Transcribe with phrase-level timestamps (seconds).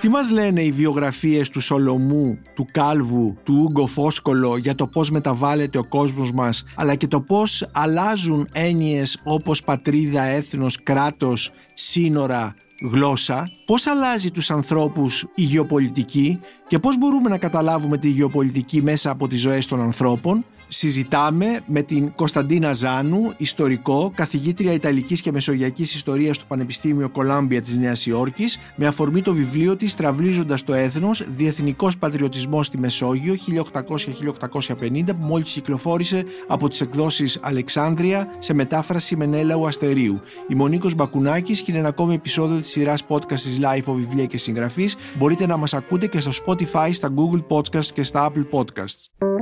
[0.00, 5.10] Τι μας λένε οι βιογραφίες του Σολομού, του Κάλβου, του Ούγκο Φόσκολο για το πώς
[5.10, 12.54] μεταβάλλεται ο κόσμος μας αλλά και το πώς αλλάζουν έννοιες όπως πατρίδα, έθνος, κράτος, σύνορα,
[12.82, 19.10] γλώσσα, πώς αλλάζει τους ανθρώπους η γεωπολιτική και πώς μπορούμε να καταλάβουμε τη γεωπολιτική μέσα
[19.10, 25.94] από τις ζωές των ανθρώπων; Συζητάμε με την Κωνσταντίνα Ζάνου, ιστορικό, καθηγήτρια Ιταλικής και Μεσογειακής
[25.94, 31.26] Ιστορίας του Πανεπιστήμιο Κολάμπια της Νέας Υόρκης, με αφορμή το βιβλίο της «Τραυλίζοντας το έθνος,
[31.30, 39.66] Διεθνικός Πατριωτισμός στη Μεσόγειο 1800-1850» που μόλις κυκλοφόρησε από τις εκδόσεις Αλεξάνδρεια σε μετάφραση Μενέλαου
[39.66, 40.20] Αστερίου.
[40.48, 44.24] Είμαι ο Νίκος Μπακουνάκης και είναι ένα ακόμη επεισόδιο της σειράς podcast της LiFO Βιβλία
[44.24, 44.96] και Συγγραφής.
[45.18, 49.37] Μπορείτε να μας ακούτε και στο Spotify, στα Google Podcasts και στα Apple Podcasts.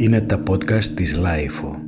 [0.00, 1.82] Είναι τα podcast της LiFO.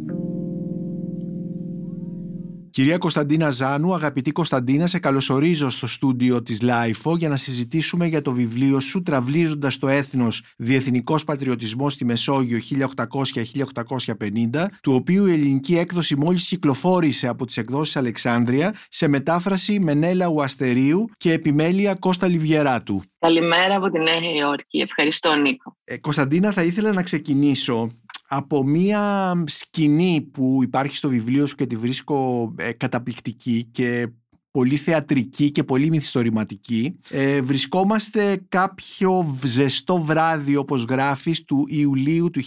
[2.70, 8.22] Κυρία Κωνσταντίνα Ζάνου, αγαπητή Κωνσταντίνα, σε καλωσορίζω στο στούντιο της LiFO για να συζητήσουμε για
[8.22, 15.76] το βιβλίο σου «Τραυλίζοντας το έθνος Διεθνικός Πατριωτισμός στη Μεσόγειο 1800-1850», του οποίου η ελληνική
[15.76, 23.02] έκδοση μόλις κυκλοφόρησε από τις εκδόσεις Αλεξάνδρεια σε μετάφραση Μενέλαου Αστερίου και επιμέλεια Κώστα Λιβιεράτου.
[23.18, 24.78] Καλημέρα από τη Νέα Υόρκη.
[24.78, 25.76] Ευχαριστώ Νίκο.
[25.84, 27.92] Ε, Κωνσταντίνα, θα ήθελα να ξεκινήσω
[28.34, 34.08] από μία σκηνή που υπάρχει στο βιβλίο σου και τη βρίσκω ε, καταπληκτική και
[34.50, 36.98] πολύ θεατρική και πολύ μυθιστορηματική.
[37.10, 42.40] Ε, βρισκόμαστε κάποιο ζεστό βράδυ όπως γράφεις του Ιουλίου του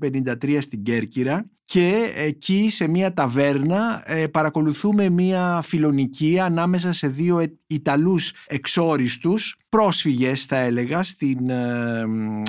[0.00, 7.46] 1853 στην Κέρκυρα και εκεί σε μια ταβέρνα ε, παρακολουθούμε μια φιλονικία ανάμεσα σε δύο
[7.66, 12.04] Ιταλούς εξόριστους πρόσφυγες θα έλεγα στην, ε,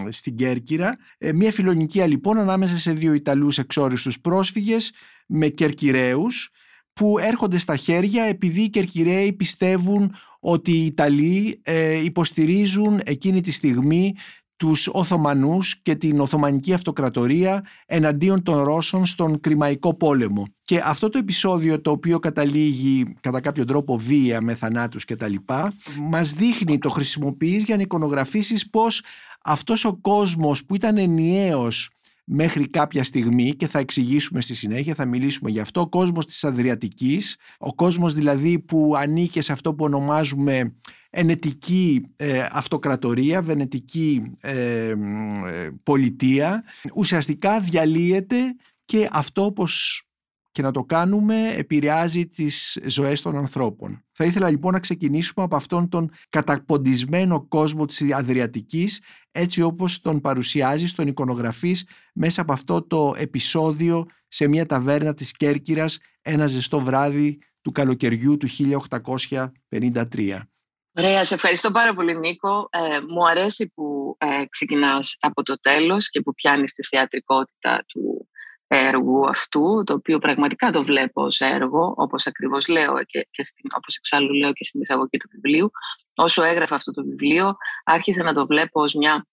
[0.10, 0.98] στην Κέρκυρα.
[1.18, 4.94] Ε, μια φιλονικία λοιπόν ανάμεσα σε δύο Ιταλούς εξόριστους πρόσφυγες
[5.28, 6.52] με Κερκυραίους
[6.94, 11.62] που έρχονται στα χέρια επειδή οι Κερκυραίοι πιστεύουν ότι οι Ιταλοί
[12.04, 14.16] υποστηρίζουν εκείνη τη στιγμή
[14.60, 20.48] τους Οθωμανούς και την Οθωμανική Αυτοκρατορία εναντίον των Ρώσων στον Κρημαϊκό πόλεμο.
[20.64, 25.28] Και αυτό το επεισόδιο το οποίο καταλήγει κατά κάποιο τρόπο βία με θανάτους και τα
[25.28, 29.04] λοιπά μας δείχνει, το χρησιμοποιείς για να εικονογραφήσεις πως
[29.44, 31.90] αυτός ο κόσμος που ήταν ενιαίος
[32.24, 36.44] μέχρι κάποια στιγμή και θα εξηγήσουμε στη συνέχεια, θα μιλήσουμε γι' αυτό, ο κόσμος της
[36.44, 40.74] Αδριατικής, ο κόσμος δηλαδή που ανήκε σε αυτό που ονομάζουμε
[41.10, 44.96] ενετική ε, αυτοκρατορία, βενετική ε, ε,
[45.84, 48.56] πολιτεία, ουσιαστικά διαλύεται
[48.86, 50.04] και αυτό όπως
[50.52, 54.04] και να το κάνουμε επηρεάζει τις ζωές των ανθρώπων.
[54.12, 60.22] Θα ήθελα λοιπόν να ξεκινήσουμε από αυτόν τον καταποντισμένο κόσμο της Αδριατικής έτσι όπως τον
[60.22, 66.80] παρουσιάζει στον εικονογραφής μέσα από αυτό το επεισόδιο σε μια ταβέρνα της Κέρκυρας ένα ζεστό
[66.80, 70.40] βράδυ του καλοκαιριού του 1853.
[71.00, 72.70] Ωραία, σε ευχαριστώ πάρα πολύ Νίκο.
[72.72, 78.30] Ε, μου αρέσει που ε, ξεκινάς από το τέλος και που πιάνεις τη θεατρικότητα του
[78.68, 83.70] έργου αυτού, το οποίο πραγματικά το βλέπω ως έργο, όπως ακριβώς λέω και, και στην,
[83.76, 85.72] όπως εξάλλου λέω και στην εισαγωγή του βιβλίου.
[86.16, 89.28] Όσο έγραφα αυτό το βιβλίο, άρχισα να το βλέπω ως μια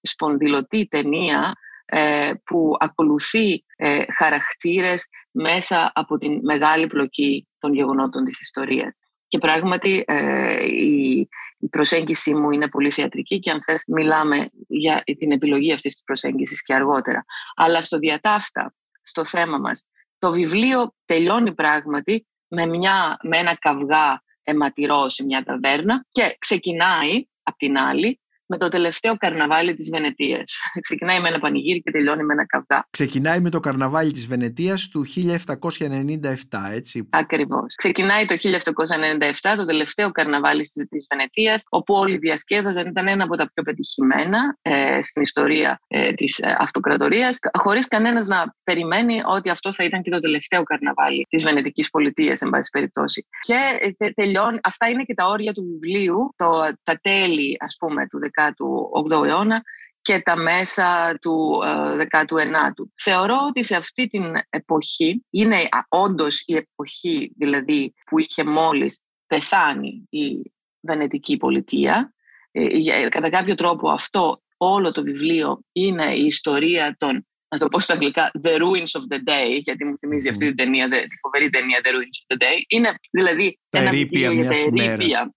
[0.00, 1.52] σπονδυλωτή ταινία
[1.84, 8.94] ε, που ακολουθεί ε, χαρακτήρες μέσα από την μεγάλη πλοκή των γεγονότων της ιστορίας.
[9.34, 11.28] Και πράγματι ε, η,
[11.58, 16.02] η προσέγγιση μου είναι πολύ θεατρική και αν θες μιλάμε για την επιλογή αυτής της
[16.04, 17.24] προσέγγισης και αργότερα.
[17.54, 19.84] Αλλά στο διατάφτα, στο θέμα μας,
[20.18, 27.26] το βιβλίο τελειώνει πράγματι με, μια, με ένα καυγά αιματηρό σε μια ταβέρνα και ξεκινάει
[27.42, 30.56] απ' την άλλη με το τελευταίο καρναβάλι της Βενετίας.
[30.86, 32.86] Ξεκινάει με ένα πανηγύρι και τελειώνει με ένα καυγά.
[32.90, 36.28] Ξεκινάει με το καρναβάλι της Βενετίας του 1797,
[36.72, 37.08] έτσι.
[37.10, 37.74] Ακριβώς.
[37.74, 43.50] Ξεκινάει το 1797, το τελευταίο καρναβάλι της Βενετίας, όπου όλοι διασκέδαζαν, ήταν ένα από τα
[43.52, 49.72] πιο πετυχημένα ε, στην ιστορία ε, της ε, αυτοκρατορίας, χωρίς κανένας να περιμένει ότι αυτό
[49.72, 53.26] θα ήταν και το τελευταίο καρναβάλι της Βενετικής πολιτείας, εν πάση περιπτώσει.
[53.40, 53.54] Και
[53.98, 56.50] ε, τελειώνει, αυτά είναι και τα όρια του βιβλίου, το,
[56.82, 59.62] τα τέλη, ας πούμε, του 18ου αιώνα
[60.00, 62.38] και τα μέσα του 19ου.
[62.38, 65.56] Ε, Θεωρώ ότι σε αυτή την εποχή, είναι
[65.88, 72.14] όντως η εποχή δηλαδή που είχε μόλις πεθάνει η Βενετική πολιτεία,
[72.50, 77.80] ε, κατά κάποιο τρόπο αυτό όλο το βιβλίο είναι η ιστορία των να το πω
[77.80, 81.50] στα αγγλικά, The Ruins of the Day, γιατί μου θυμίζει αυτή την ταινία, τη φοβερή
[81.50, 82.62] ταινία The Ruins of the Day.
[82.68, 85.34] Είναι δηλαδή ένα βιβλίο για τα ερήπια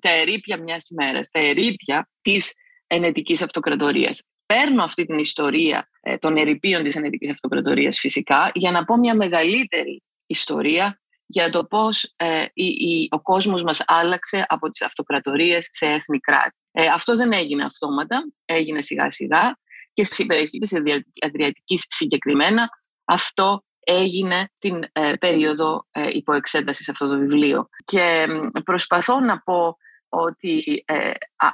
[0.00, 2.54] τα ερήπια μιας ημέρας, τα ερήπια της
[2.86, 4.22] ενετικής αυτοκρατορίας.
[4.46, 9.14] Παίρνω αυτή την ιστορία ε, των ερηπείων της ενετικής αυτοκρατορίας φυσικά για να πω μια
[9.14, 15.86] μεγαλύτερη ιστορία για το πώς ε, η, ο κόσμος μας άλλαξε από τις αυτοκρατορίες σε
[15.86, 16.56] έθνη κράτη.
[16.70, 19.58] Ε, αυτό δεν έγινε αυτόματα, έγινε σιγά σιγά
[19.92, 20.72] και στην περιοχή της
[21.20, 22.68] Αδριατικής συγκεκριμένα
[23.04, 27.68] αυτό έγινε την ε, περίοδο ε, υποεξέτασης αυτό το βιβλίο.
[27.84, 28.26] Και
[28.64, 29.76] προσπαθώ να πω
[30.08, 31.10] ότι ε,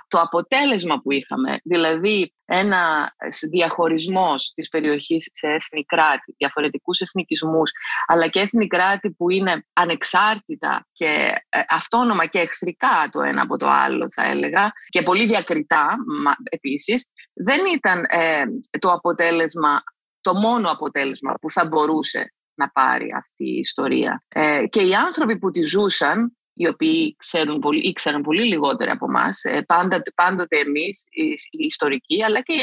[0.09, 3.13] το αποτέλεσμα που είχαμε, δηλαδή ένα
[3.51, 7.71] διαχωρισμός της περιοχής σε έθνη κράτη, διαφορετικούς εθνικισμούς,
[8.07, 13.57] αλλά και έθνη κράτη που είναι ανεξάρτητα και ε, αυτόνομα και εχθρικά το ένα από
[13.57, 15.89] το άλλο θα έλεγα και πολύ διακριτά
[16.23, 18.45] μα, επίσης, δεν ήταν ε,
[18.79, 19.83] το αποτέλεσμα
[20.25, 24.25] το μόνο αποτέλεσμα που θα μπορούσε να πάρει αυτή η ιστορία.
[24.29, 29.07] Ε, και οι άνθρωποι που τη ζούσαν οι οποίοι ξέρουν πολύ, ήξεραν πολύ λιγότερα από
[29.09, 29.43] εμάς,
[30.15, 31.05] πάντοτε εμείς,
[31.51, 32.55] οι ιστορικοί, αλλά και,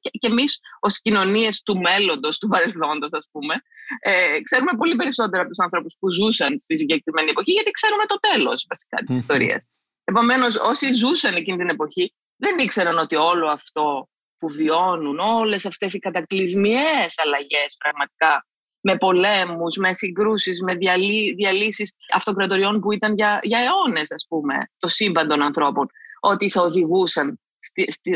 [0.00, 3.54] και, και εμείς ως κοινωνίες του μέλλοντος, του παρελθόντος, ας πούμε,
[4.00, 8.18] ε, ξέρουμε πολύ περισσότερα από τους ανθρώπους που ζούσαν στη συγκεκριμένη εποχή, γιατί ξέρουμε το
[8.18, 9.68] τέλος βασικά της ιστορίας.
[10.04, 14.08] Επομένως, όσοι ζούσαν εκείνη την εποχή, δεν ήξεραν ότι όλο αυτό
[14.40, 18.46] που βιώνουν, όλες αυτές οι κατακλυσμιαίες αλλαγές πραγματικά
[18.80, 24.54] με πολέμους, με συγκρούσεις, με διαλύ, διαλύσεις αυτοκρατοριών που ήταν για, για αιώνες, ας πούμε,
[24.76, 25.86] το σύμπαν των ανθρώπων,
[26.20, 27.40] ότι θα οδηγούσαν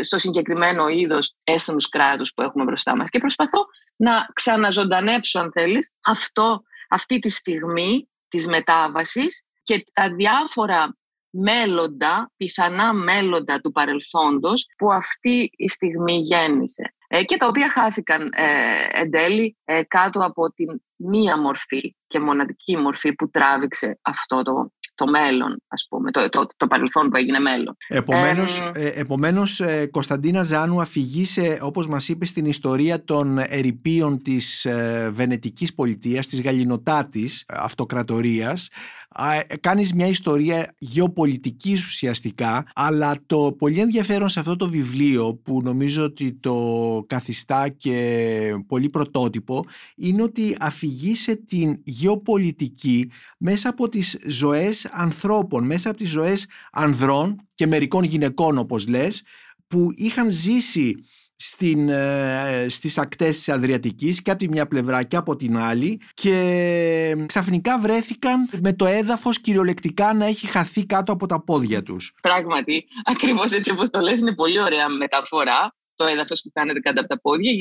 [0.00, 3.09] στο συγκεκριμένο είδος έθνους κράτους που έχουμε μπροστά μας.
[3.09, 3.65] Και προσπαθώ
[3.97, 10.97] να ξαναζωντανέψω, αν θέλεις, αυτό, αυτή τη στιγμή της μετάβασης και τα διάφορα
[11.35, 16.95] μέλλοντα, πιθανά μέλλοντα του παρελθόντος που αυτή η στιγμή γέννησε.
[17.09, 22.20] Ε, και τα οποία χάθηκαν ε, εν τέλει ε, κάτω από την μία μορφή και
[22.20, 27.17] μοναδική μορφή που τράβηξε αυτό το, το μέλλον, ας πούμε, το, το, το παρελθόν που
[27.17, 27.76] έγινε μέλλον.
[27.88, 34.67] Επομένως, ε, επομένως Κωνσταντίνα Ζάνου αφηγήσε, όπως μας είπες, στην ιστορία των ερηπείων της
[35.11, 38.70] Βενετικής πολιτείας, της Γαλλινοτάτης αυτοκρατορίας,
[39.19, 45.61] ε, κάνεις μια ιστορία γεωπολιτικής ουσιαστικά αλλά το πολύ ενδιαφέρον σε αυτό το βιβλίο που
[45.62, 49.64] νομίζω ότι το καθιστά και πολύ πρωτότυπο
[49.97, 57.49] είναι ότι αφηγήσε την γεωπολιτική μέσα από τις ζωές ανθρώπων, μέσα από τις ζωές ανδρών
[57.55, 59.23] και μερικών γυναικών όπως λες
[59.67, 60.95] που είχαν ζήσει
[61.37, 66.01] στην, ε, στις ακτές της Αδριατικής και από τη μια πλευρά και από την άλλη
[66.15, 72.13] και ξαφνικά βρέθηκαν με το έδαφος κυριολεκτικά να έχει χαθεί κάτω από τα πόδια τους.
[72.23, 77.00] Πράγματι, ακριβώς έτσι όπως το λες είναι πολύ ωραία μεταφορά το έδαφος που κάνετε κάτω
[77.00, 77.52] από τα πόδια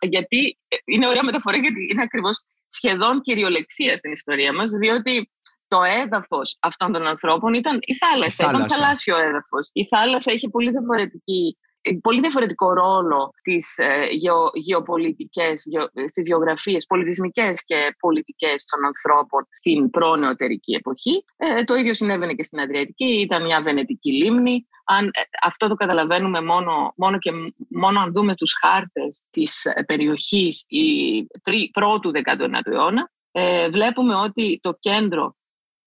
[0.00, 5.30] γιατί είναι ωραία μεταφορά γιατί είναι ακριβώς σχεδόν κυριολεξία στην ιστορία μας διότι
[5.68, 8.64] το έδαφος αυτών των ανθρώπων ήταν η θάλασσα, η θάλασσα.
[8.64, 9.70] ήταν θαλάσσιο έδαφος.
[9.72, 11.69] Η θάλασσα είχε πολύ διαφορετική ε,
[12.00, 19.46] πολύ διαφορετικό ρόλο στις ε, γεω, γεωπολιτικές, γεω, στις γεωγραφίες, πολιτισμικές και πολιτικές των ανθρώπων
[19.50, 21.24] στην προνεωτερική εποχή.
[21.36, 24.66] Ε, το ίδιο συνέβαινε και στην Αδριατική, ήταν μια βενετική λίμνη.
[24.84, 27.30] Αν, ε, αυτό το καταλαβαίνουμε μόνο, μόνο, και,
[27.68, 34.58] μόνο αν δούμε τους χάρτες της περιοχής η, πρι, πρώτου 19ου αιώνα, ε, βλέπουμε ότι
[34.62, 35.34] το κέντρο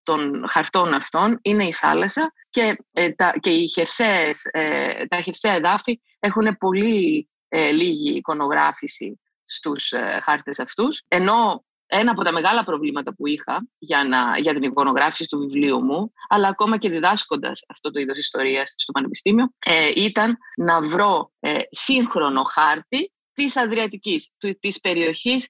[0.04, 5.54] των χαρτών αυτών είναι η θάλασσα και, ε, τα, και οι χερσαίες, ε, τα χερσαία
[5.54, 11.02] εδάφη έχουν πολύ ε, λίγη εικονογράφηση στους ε, χάρτες αυτούς.
[11.08, 15.84] Ενώ ένα από τα μεγάλα προβλήματα που είχα για, να, για την εικονογράφηση του βιβλίου
[15.84, 19.54] μου, αλλά ακόμα και διδάσκοντας αυτό το είδος ιστορίας στο Πανεπιστήμιο,
[19.96, 21.32] ήταν να βρω
[21.70, 25.50] σύγχρονο χάρτη της Αδριατικής, της περιοχής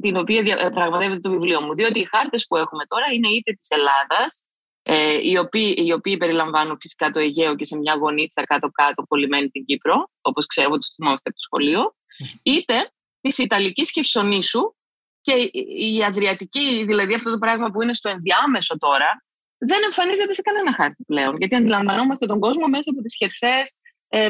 [0.00, 1.74] την οποία πραγματεύεται το βιβλίο μου.
[1.74, 4.42] Διότι οι χάρτες που έχουμε τώρα είναι είτε της Ελλάδας,
[4.82, 9.48] ε, οι, οποίοι, οι οποίοι περιλαμβάνουν φυσικά το Αιγαίο και σε μια γωνίτσα κάτω-κάτω πολυμένη
[9.48, 11.94] την Κύπρο, όπως ξέρω ότι το θυμόμαστε από το σχολείο,
[12.42, 12.90] είτε
[13.20, 14.74] της Ιταλικής Χερσονήσου
[15.20, 19.24] και η Αδριατική, δηλαδή αυτό το πράγμα που είναι στο ενδιάμεσο τώρα,
[19.58, 21.36] δεν εμφανίζεται σε κανένα χάρτη πλέον.
[21.36, 23.74] Γιατί αντιλαμβανόμαστε τον κόσμο μέσα από τις χερσαίες
[24.08, 24.28] ε,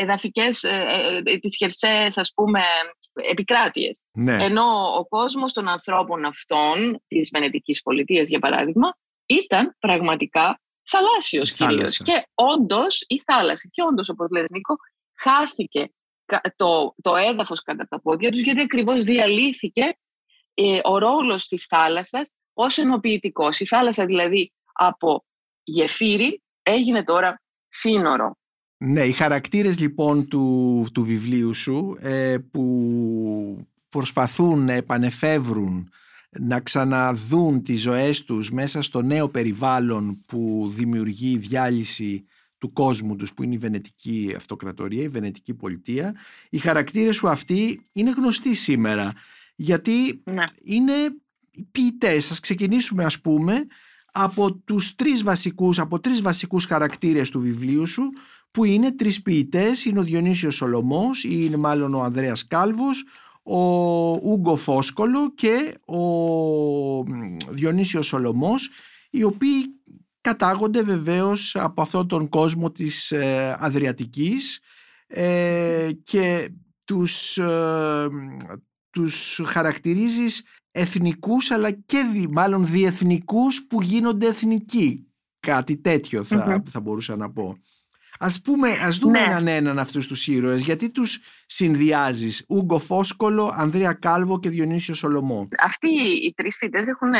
[0.00, 2.60] εδαφικές, ε, ε, τις χερσαίες ας πούμε
[3.12, 4.02] επικράτειες.
[4.12, 4.44] Ναι.
[4.44, 11.96] Ενώ ο κόσμος των ανθρώπων αυτών, της Βενετικής πολιτείας για παράδειγμα, ήταν πραγματικά θαλάσσιος κυρίως.
[11.96, 14.76] Και όντως η θάλασσα, και όντως όπως λες Νίκο,
[15.18, 15.92] χάθηκε
[16.56, 19.98] το, το έδαφος κατά τα πόδια τους γιατί ακριβώς διαλύθηκε
[20.54, 23.60] ε, ο ρόλος της θάλασσας ως ενοποιητικός.
[23.60, 25.24] Η θάλασσα δηλαδή από
[25.62, 28.36] γεφύρι έγινε τώρα σύνορο.
[28.78, 35.90] Ναι, οι χαρακτήρες λοιπόν του, του βιβλίου σου ε, που προσπαθούν να επανεφεύρουν
[36.30, 42.24] να ξαναδούν τις ζωές τους μέσα στο νέο περιβάλλον που δημιουργεί η διάλυση
[42.58, 46.14] του κόσμου τους που είναι η Βενετική Αυτοκρατορία, η Βενετική Πολιτεία.
[46.50, 49.12] Οι χαρακτήρες σου αυτοί είναι γνωστοί σήμερα
[49.56, 50.44] γιατί ναι.
[50.62, 50.92] είναι
[51.70, 52.30] ποιητές.
[52.30, 53.66] Ας ξεκινήσουμε ας πούμε
[54.12, 58.02] από τους τρεις βασικούς, από τρεις βασικούς χαρακτήρες του βιβλίου σου
[58.58, 63.04] που είναι τρεις ποιητές, είναι ο Διονύσιος Σολομός ή είναι μάλλον ο Ανδρέας Κάλβος,
[63.42, 63.60] ο
[64.12, 66.02] Ούγκο Φόσκολο και ο
[67.48, 68.70] Διονύσιος Σολομός
[69.10, 69.64] οι οποίοι
[70.20, 74.60] κατάγονται βεβαίως από αυτόν τον κόσμο της ε, Αδριατικής
[75.06, 76.50] ε, και
[76.84, 78.08] τους, ε,
[78.90, 85.06] τους χαρακτηρίζεις εθνικούς αλλά και δι, μάλλον διεθνικούς που γίνονται εθνικοί.
[85.40, 87.58] Κάτι τέτοιο θα, θα μπορούσα να πω.
[88.18, 89.24] Ας πούμε, ας δούμε ναι.
[89.24, 95.48] έναν έναν αυτούς τους ήρωες, γιατί τους συνδυάζεις Ούγκο Φόσκολο, Ανδρέα Κάλβο και Διονύσιο Σολομό.
[95.58, 95.88] Αυτοί
[96.24, 97.18] οι τρεις φοιτές έχουν, ε,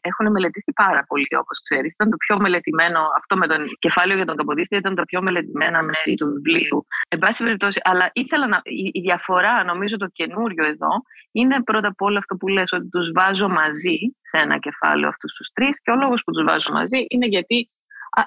[0.00, 1.92] έχουν μελετηθεί πάρα πολύ, όπως ξέρεις.
[1.92, 5.82] Ήταν το πιο μελετημένο, αυτό με τον κεφάλαιο για τον Καποδίστη ήταν τα πιο μελετημένα
[5.82, 6.86] μέρη του βιβλίου.
[7.08, 8.60] Εν πάση περιπτώσει, αλλά ήθελα να,
[8.92, 10.92] η, διαφορά, νομίζω το καινούριο εδώ,
[11.32, 15.32] είναι πρώτα απ' όλα αυτό που λες, ότι τους βάζω μαζί σε ένα κεφάλαιο αυτούς
[15.32, 17.70] τους τρεις και ο λόγος που τους βάζω μαζί είναι γιατί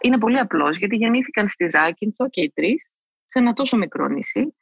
[0.01, 2.91] είναι πολύ απλός, γιατί γεννήθηκαν στη Ζάκυνθο και οι τρεις
[3.25, 4.55] σε ένα τόσο μικρό νησί,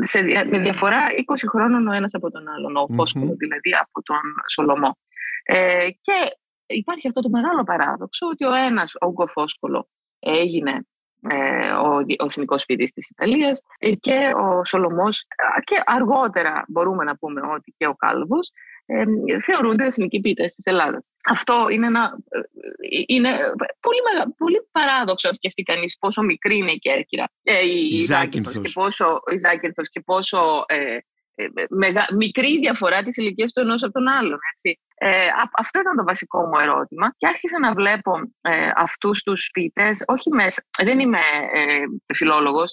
[0.00, 1.00] σε, με διαφορά
[1.32, 4.98] 20 χρόνων ο ένας από τον άλλον, ο Φόσκολο δηλαδή από τον Σολομό.
[5.44, 6.36] Ε, και
[6.66, 9.88] υπάρχει αυτό το μεγάλο παράδοξο ότι ο ένας, ο Ούγκο Φόσκολο,
[10.18, 10.86] έγινε
[11.28, 15.26] ε, ο, ο εθνικός ποιητής της Ιταλίας ε, και ο Σολομός
[15.64, 18.71] και αργότερα μπορούμε να πούμε ότι και ο Κάλβος ε,
[19.44, 21.08] θεωρούνται εθνικοί ποιητές της Ελλάδας.
[21.30, 22.40] Αυτό είναι, ένα, ε,
[23.06, 23.28] είναι
[23.80, 27.28] πολύ, μεγα, πολύ παράδοξο να σκεφτεί κανείς πόσο μικρή είναι η Κέρκυρα.
[27.42, 28.40] Ε, η, η και
[28.72, 29.58] πόσο, η
[29.90, 31.04] και πόσο ε, ε,
[31.70, 34.38] μεγα, μικρή διαφορά της ηλικίας του ενός από τον άλλον.
[34.50, 34.80] Έτσι.
[35.04, 38.12] Ε, αυτό ήταν το βασικό μου ερώτημα και άρχισα να βλέπω
[38.42, 41.18] ε, αυτούς τους ποιητές, όχι μέσα, δεν είμαι
[41.52, 41.82] ε,
[42.14, 42.72] φιλόλογος,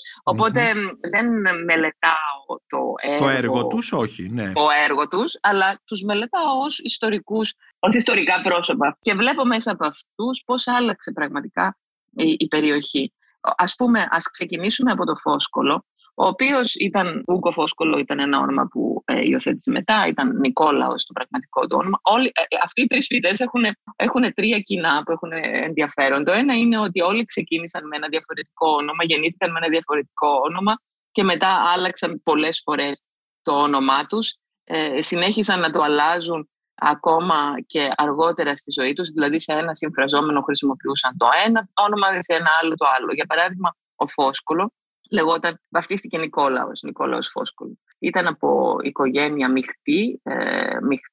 [1.12, 4.52] δεν μελετάω το έργο, το έργο τους, όχι, ναι.
[4.52, 9.86] το έργο τους, αλλά τους μελετάω ως ιστορικούς, ως ιστορικά πρόσωπα και βλέπω μέσα από
[9.86, 11.78] αυτούς πώς άλλαξε πραγματικά
[12.16, 13.14] η, η περιοχή.
[13.42, 15.86] Ας πούμε, ας ξεκινήσουμε από το Φόσκολο,
[16.22, 21.14] ο οποίος ήταν, Ούγκο Φόσκολο ήταν ένα όνομα που ε, υιοθέτησε μετά, ήταν Νικόλαος το
[21.14, 22.00] πραγματικό του όνομα.
[22.02, 23.64] Όλοι, ε, ε, αυτοί οι τρεις φοιτέ έχουν,
[23.96, 25.32] έχουν τρία κοινά που έχουν
[25.68, 26.24] ενδιαφέρον.
[26.24, 30.74] Το ένα είναι ότι όλοι ξεκίνησαν με ένα διαφορετικό όνομα, γεννήθηκαν με ένα διαφορετικό όνομα
[31.12, 33.04] και μετά άλλαξαν πολλές φορές
[33.42, 34.36] το όνομά τους.
[34.64, 40.42] Ε, συνέχισαν να το αλλάζουν ακόμα και αργότερα στη ζωή τους, δηλαδή σε ένα συμφραζόμενο
[40.42, 43.14] χρησιμοποιούσαν το ένα όνομα, σε ένα άλλο το άλλο.
[43.14, 44.74] Για παράδειγμα, ο Φόσκολο
[45.10, 47.80] λεγόταν, βαφτίστηκε Νικόλαος, Νικόλαος Φόσκολου.
[48.00, 50.34] Ήταν από οικογένεια μειχτή, ε,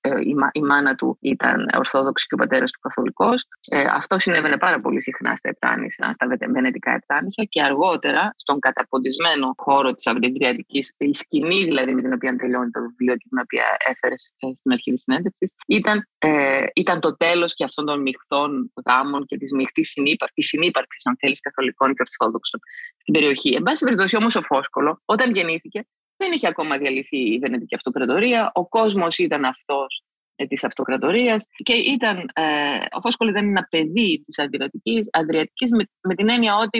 [0.00, 3.46] ε, η, η, μάνα του ήταν Ορθόδοξη και ο πατέρας του Καθολικός.
[3.68, 9.54] Ε, αυτό συνέβαινε πάρα πολύ συχνά στα Επτάνησα, στα βενετικά Επτάνησα και αργότερα στον καταποντισμένο
[9.56, 13.64] χώρο της Αυρεντριατικής, η σκηνή δηλαδή με την οποία τελειώνει το βιβλίο και την οποία
[13.90, 19.26] έφερες στην αρχή της συνέντευξης, ήταν, ε, ήταν το τέλος και αυτών των μειχτών γάμων
[19.26, 22.60] και της μειχτής συνύπαρξης, συνύπαρξης αν θέλεις, καθολικών και ορθόδοξων
[22.96, 23.54] στην περιοχή.
[23.54, 25.86] Εν πάση περιπτώσει όμως ο Φόσκολο όταν γεννήθηκε
[26.16, 28.50] δεν είχε ακόμα διαλυθεί η Βενετική Αυτοκρατορία.
[28.54, 30.02] Ο κόσμος ήταν αυτός
[30.36, 35.84] ε, της αυτοκρατορίας και ήταν, ε, ο Φόσκολο ήταν ένα παιδί της Αδριατικής, Αδριατικής με,
[36.00, 36.78] με την έννοια ότι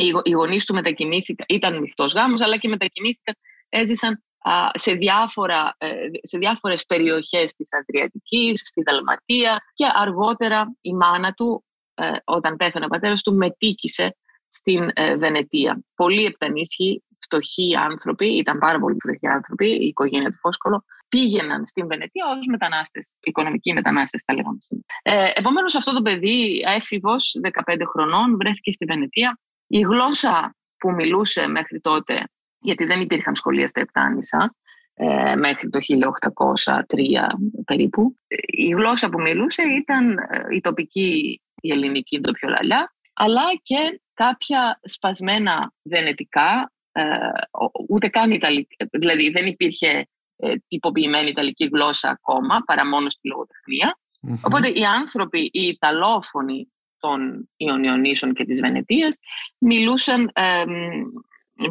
[0.00, 3.34] οι, οι γονείς του μετακινήθηκαν, ήταν μειχτός γάμος, αλλά και μετακινήθηκαν,
[3.68, 4.24] έζησαν
[4.72, 5.88] σε, διάφορα, ε,
[6.22, 11.64] σε διάφορες περιοχές της Αδριατικής, στη Δαλματία και αργότερα η μάνα του,
[11.94, 14.16] ε, όταν πέθανε ο πατέρας του, μετήκησε
[14.48, 15.82] στην ε, Βενετία.
[15.94, 21.86] Πολλοί επτανίσχοι φτωχοί άνθρωποι, ήταν πάρα πολύ φτωχοί άνθρωποι, η οικογένεια του Φόσκολο, πήγαιναν στην
[21.86, 24.58] Βενετία ως μετανάστες, οικονομικοί μετανάστες, τα λέγαμε.
[25.02, 29.38] Ε, Επομένως, αυτό το παιδί, έφηβος 15 χρονών, βρέθηκε στη Βενετία.
[29.66, 32.22] Η γλώσσα που μιλούσε μέχρι τότε,
[32.58, 34.54] γιατί δεν υπήρχαν σχολεία στα Επτάνησα,
[34.94, 37.26] ε, μέχρι το 1803
[37.64, 38.16] περίπου.
[38.46, 44.00] Η γλώσσα που μιλούσε ήταν ε, η τοπική, η ελληνική, το πιο λαλιά, αλλά και
[44.14, 46.75] κάποια σπασμένα βενετικά, ε,
[47.88, 53.98] ούτε καν Ιταλική, δηλαδή δεν υπήρχε ε, τυποποιημένη Ιταλική γλώσσα ακόμα, παρά μόνο στη λογοτεχνια
[54.42, 59.18] Οπότε οι άνθρωποι, οι Ιταλόφωνοι των Ιωνιονίσων και της Βενετίας
[59.58, 60.32] μιλούσαν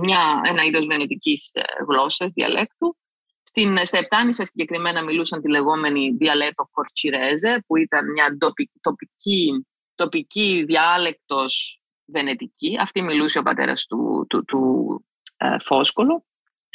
[0.01, 2.97] μια, ένα είδος βενετικής ε, γλώσσας, διαλέκτου.
[3.43, 8.37] Στην, στα Επτάνησα συγκεκριμένα μιλούσαν τη λεγόμενη διαλέτο κορτσιρέζε, που ήταν μια
[8.81, 9.65] τοπική,
[9.95, 12.77] τοπική διάλεκτος βενετική.
[12.79, 15.14] Αυτή μιλούσε ο πατέρας του, του, του ε,
[15.61, 16.25] Φόσκολο.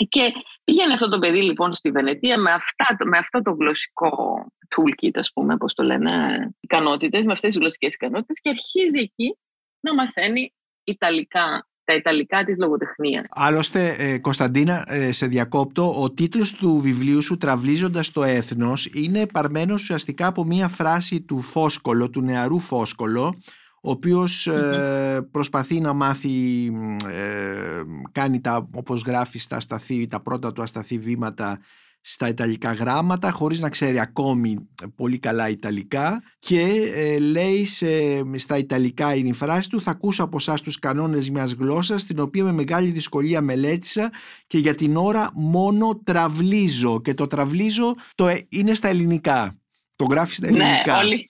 [0.08, 0.32] Και
[0.64, 5.30] πήγαινε αυτό το παιδί λοιπόν στη Βενετία με, αυτά, με αυτό το γλωσσικό toolkit, ας
[5.32, 6.10] πούμε, πώς το λένε,
[6.60, 9.36] ικανότητες, με αυτές τις γλωσσικές ικανότητες και αρχίζει εκεί
[9.80, 13.26] να μαθαίνει Ιταλικά τα Ιταλικά της λογοτεχνίας.
[13.30, 19.26] Άλλωστε, ε, Κωνσταντίνα, ε, σε διακόπτω, ο τίτλος του βιβλίου σου «Τραυλίζοντας το έθνος» είναι
[19.26, 23.38] παρμένος ουσιαστικά από μία φράση του Φόσκολο, του νεαρού Φόσκολο,
[23.82, 26.66] ο οποίος ε, προσπαθεί να μάθει,
[27.08, 27.82] ε,
[28.12, 31.58] κάνει τα, όπως γράφει στα ασταθή, τα πρώτα του ασταθή βήματα
[32.00, 36.60] στα Ιταλικά γράμματα χωρίς να ξέρει ακόμη πολύ καλά Ιταλικά και
[36.94, 37.66] ε, λέει
[38.34, 42.20] στα Ιταλικά είναι η φράση του θα ακούσω από εσάς τους κανόνες μιας γλώσσας την
[42.20, 44.12] οποία με μεγάλη δυσκολία μελέτησα
[44.46, 49.59] και για την ώρα μόνο τραυλίζω και το τραυλίζω το, ε, είναι στα ελληνικά
[50.00, 50.92] το γράφεις στα ναι, ελληνικά.
[50.92, 51.26] Ναι, όλοι,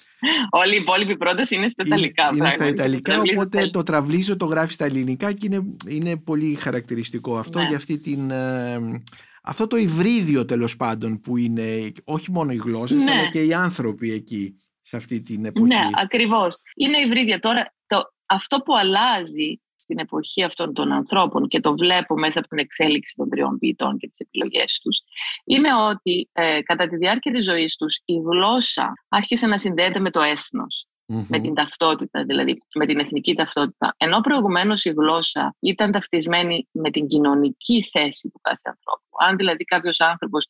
[0.50, 2.28] όλοι οι υπόλοιποι πρώτες είναι στα Ιταλικά.
[2.28, 6.54] Είναι, είναι στα Ιταλικά, οπότε το τραυλίζω, το γράφεις στα ελληνικά και είναι, είναι πολύ
[6.54, 7.66] χαρακτηριστικό αυτό ναι.
[7.66, 9.02] για αυτή την, ε,
[9.42, 13.12] αυτό το υβρίδιο τέλος πάντων που είναι όχι μόνο οι γλώσσες, ναι.
[13.12, 15.66] αλλά και οι άνθρωποι εκεί σε αυτή την εποχή.
[15.66, 16.56] Ναι, ακριβώς.
[16.74, 17.38] Είναι υβρίδια.
[17.38, 22.48] Τώρα, το, αυτό που αλλάζει στην εποχή αυτών των ανθρώπων και το βλέπω μέσα από
[22.48, 24.98] την εξέλιξη των τριών ποιητών και τις επιλογές τους
[25.44, 30.10] είναι ότι ε, κατά τη διάρκεια της ζωής τους η γλώσσα άρχισε να συνδέεται με
[30.10, 30.86] το έθνος
[31.28, 33.94] με την ταυτότητα, δηλαδή με την εθνική ταυτότητα.
[33.96, 39.04] Ενώ προηγουμένως η γλώσσα ήταν ταυτισμένη με την κοινωνική θέση του κάθε ανθρώπου.
[39.28, 40.46] Αν δηλαδή κάποιος άνθρωπος,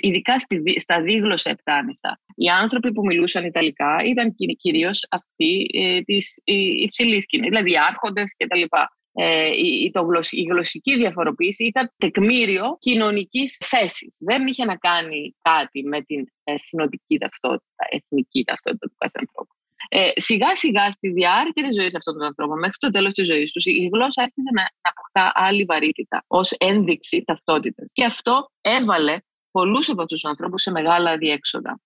[0.00, 0.34] ειδικά
[0.76, 6.40] στα δίγλωσσα επτάνησα, οι άνθρωποι που μιλούσαν Ιταλικά ήταν κυρίως αυτοί ε, της
[6.82, 8.62] υψηλής κοινή, δηλαδή άρχοντες κτλ
[9.12, 14.16] ε, η, το η γλωσσική διαφοροποίηση ήταν τεκμήριο κοινωνικής θέσης.
[14.20, 19.54] Δεν είχε να κάνει κάτι με την εθνοτική ταυτότητα, εθνική ταυτότητα του κάθε ανθρώπου.
[19.88, 23.52] Ε, σιγά σιγά στη διάρκεια της ζωής αυτών των ανθρώπων, μέχρι το τέλος της ζωής
[23.52, 27.90] τους, η γλώσσα άρχισε να, να αποκτά άλλη βαρύτητα ως ένδειξη ταυτότητας.
[27.92, 29.16] Και αυτό έβαλε
[29.50, 31.80] πολλούς από αυτούς τους ανθρώπους σε μεγάλα διέξοδα.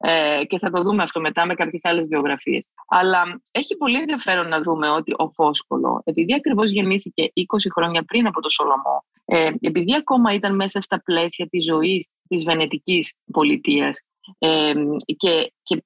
[0.00, 2.68] Ε, και θα το δούμε αυτό μετά με κάποιες άλλες βιογραφίες.
[2.88, 7.42] Αλλά έχει πολύ ενδιαφέρον να δούμε ότι ο Φόσκολο, επειδή ακριβώς γεννήθηκε 20
[7.74, 12.44] χρόνια πριν από το Σολομό, ε, επειδή ακόμα ήταν μέσα στα πλαίσια της ζωής της
[12.44, 14.02] βενετικής πολιτείας
[14.38, 14.72] ε,
[15.16, 15.84] και, και,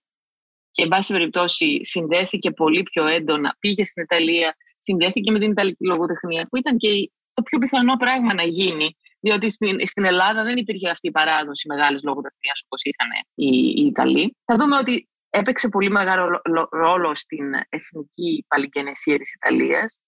[0.70, 5.86] και εν πάση περιπτώσει συνδέθηκε πολύ πιο έντονα, πήγε στην Ιταλία, συνδέθηκε με την Ιταλική
[5.86, 10.56] λογοτεχνία, που ήταν και το πιο πιθανό πράγμα να γίνει διότι στην, στην Ελλάδα δεν
[10.56, 14.36] υπήρχε αυτή η παράδοση μεγάλης λογοτεχνίας όπως είχαν οι, οι Ιταλοί.
[14.44, 20.00] Θα δούμε ότι έπαιξε πολύ μεγάλο ρόλο στην εθνική παλικενεσία της Ιταλίας.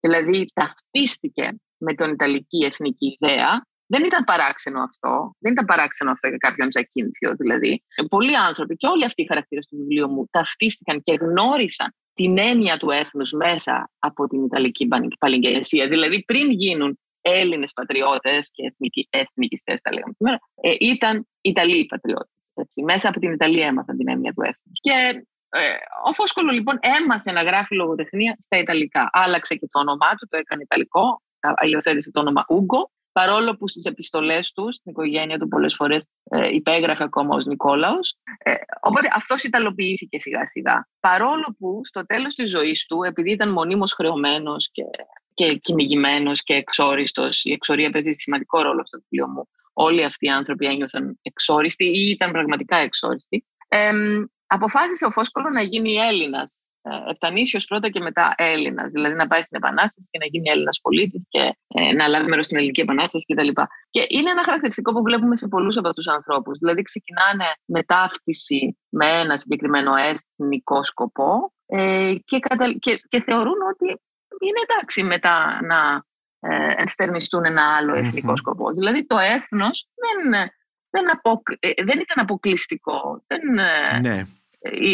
[0.00, 3.66] Δηλαδή ταυτίστηκε με την Ιταλική εθνική ιδέα.
[3.86, 5.34] Δεν ήταν παράξενο αυτό.
[5.38, 7.82] Δεν ήταν παράξενο αυτό για κάποιον Τζακίνθιο, δηλαδή.
[8.08, 12.76] Πολλοί άνθρωποι και όλοι αυτοί οι χαρακτήρες του βιβλίου μου ταυτίστηκαν και γνώρισαν την έννοια
[12.76, 15.88] του έθνους μέσα από την Ιταλική παλικενεσία.
[15.88, 18.74] Δηλαδή πριν γίνουν Έλληνες πατριώτες και
[19.10, 22.30] εθνικιστές, τα λέγαμε σήμερα, ε, ήταν Ιταλοί πατριώτες.
[22.84, 24.78] Μέσα από την Ιταλία έμαθαν την έννοια του έθνους.
[24.80, 25.60] Και ε,
[26.04, 29.10] ο Φόσκολο λοιπόν έμαθε να γράφει λογοτεχνία στα Ιταλικά.
[29.12, 31.22] Άλλαξε και το όνομά του, το έκανε Ιταλικό,
[31.68, 36.54] υιοθέτησε το όνομα Ούγκο, παρόλο που στις επιστολές του, στην οικογένεια του πολλές φορές ε,
[36.54, 38.16] υπέγραφε ακόμα ως Νικόλαος.
[38.38, 40.88] Ε, οπότε αυτός ιταλοποιήθηκε σιγά σιγά.
[41.00, 44.82] Παρόλο που στο τέλος της ζωής του, επειδή ήταν μονίμως χρεωμένος και
[45.34, 47.44] και κυνηγημένος και εξόριστος.
[47.44, 49.48] Η εξορία παίζει σημαντικό ρόλο στο βιβλίο μου.
[49.72, 53.44] Όλοι αυτοί οι άνθρωποι ένιωθαν εξόριστοι ή ήταν πραγματικά εξόριστοι.
[53.68, 53.90] Ε,
[54.46, 56.66] αποφάσισε ο Φόσκολο να γίνει Έλληνας.
[57.10, 58.90] Επτανήσιος πρώτα και μετά Έλληνας.
[58.90, 62.44] Δηλαδή να πάει στην Επανάσταση και να γίνει Έλληνας πολίτης και ε, να λάβει μέρος
[62.44, 63.48] στην Ελληνική Επανάσταση κτλ.
[63.90, 66.58] Και είναι ένα χαρακτηριστικό που βλέπουμε σε πολλούς από αυτούς τους ανθρώπους.
[66.58, 72.72] Δηλαδή ξεκινάνε με ταύτιση με ένα συγκεκριμένο εθνικό σκοπό ε, και, κατα...
[72.78, 74.00] και, και θεωρούν ότι
[74.46, 76.04] είναι εντάξει μετά να
[76.40, 78.72] ε, ενστερνιστούν ένα άλλο εθνικό σκοπό.
[78.72, 80.50] Δηλαδή το έθνος δεν,
[80.90, 81.04] δεν,
[81.58, 83.24] ε, δεν ήταν αποκλειστικό.
[83.26, 84.26] Δεν, ε, ναι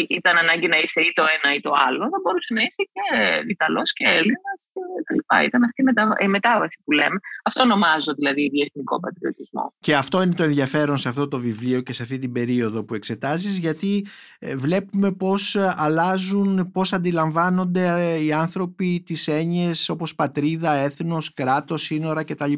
[0.07, 3.05] ήταν ανάγκη να είσαι ή το ένα ή το άλλο, θα μπορούσε να είσαι και
[3.47, 4.59] Ιταλός και Έλληνας
[5.03, 5.45] κτλ.
[5.45, 5.83] Ήταν αυτή
[6.23, 7.19] η μετάβαση που λέμε.
[7.43, 9.73] Αυτό ονομάζω δηλαδή διεθνικό πατριωτισμό.
[9.79, 12.93] Και αυτό είναι το ενδιαφέρον σε αυτό το βιβλίο και σε αυτή την περίοδο που
[12.93, 14.05] εξετάζεις γιατί
[14.39, 21.81] ε, βλέπουμε πώς αλλάζουν, πώς αντιλαμβάνονται ε, οι άνθρωποι τις έννοιες όπως πατρίδα, έθνος, κράτος,
[21.81, 22.53] σύνορα κτλ.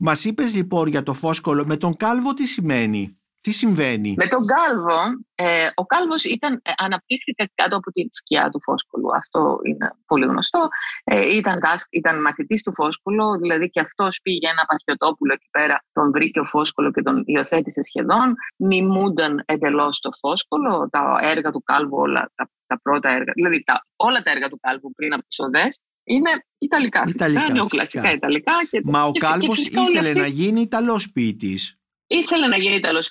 [0.00, 4.46] Μας είπες λοιπόν για το φόσκολο, με τον Κάλβο τι σημαίνει; Τι συμβαίνει; Με τον
[4.46, 5.00] Κάλβο,
[5.34, 9.16] ε, ο Κάλβος ήταν, ε, αναπτύχθηκε κάτω από τη σκιά του Φόσκολου.
[9.16, 10.68] Αυτό είναι πολύ γνωστό.
[11.04, 11.58] Ε, ήταν,
[11.90, 16.44] ήταν μαθητής του Φόσκολου, δηλαδή και αυτός πήγε ένα παχιωτόπουλο εκεί πέρα, τον βρήκε ο
[16.44, 18.34] Φόσκολο και τον υιοθέτησε σχεδόν.
[18.56, 23.86] Μιμούνταν εντελώς το Φόσκολο, τα έργα του Κάλβου, όλα τα, τα πρώτα έργα, δηλαδή τα,
[23.96, 28.52] όλα τα έργα του Κάλβου πριν από τις οδές, είναι Ιταλικά, Ιταλικά νεοκλασικά Ιταλικά.
[28.70, 33.10] Και, Μα ο Κάλβος ήθελε να γίνει Ιταλός ποιητής ήθελε να γίνει Ιταλός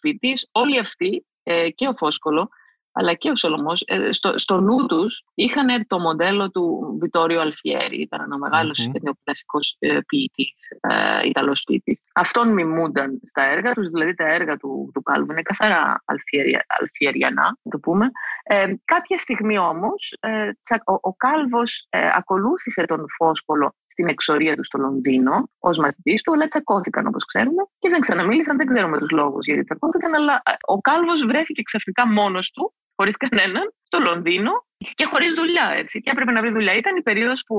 [0.52, 2.50] Όλοι αυτοί ε, και ο Φόσκολο
[2.98, 8.02] αλλά και ο Σολομός, ε, στο, στο νου τους είχαν το μοντέλο του Βιτόριο Αλφιέρη.
[8.02, 9.02] Ήταν ένα μεγάλος mm-hmm.
[9.02, 12.04] νεοκλασικός ε, ποιητής, ε, Ιταλός ποιητής.
[12.14, 17.58] Αυτόν μιμούνταν στα έργα τους, δηλαδή τα έργα του, του Κάλβου είναι καθαρά αλφιερια, αλφιεριανά,
[17.70, 18.12] το πούμε.
[18.44, 20.50] Ε, κάποια στιγμή όμως ε,
[20.86, 26.34] ο, ο Κάλβος ε, ακολούθησε τον Φόσκολο στην εξορία του στο Λονδίνο ως μαθητής του,
[26.34, 28.58] αλλά τσακώθηκαν όπως ξέρουμε και δεν ξαναμίλησαν.
[28.58, 33.18] Δεν ξέρουμε τους λόγους γιατί τσακώθηκαν, αλλά ε, ο Κάλβος βρέθηκε ξαφνικά μόνος του χωρίς
[33.18, 34.52] κανέναν, στο Λονδίνο
[34.96, 35.68] και χωρίς δουλειά.
[35.82, 36.02] Έτσι.
[36.02, 36.74] Και έπρεπε να βρει δουλειά.
[36.74, 37.56] Ήταν η περίοδος που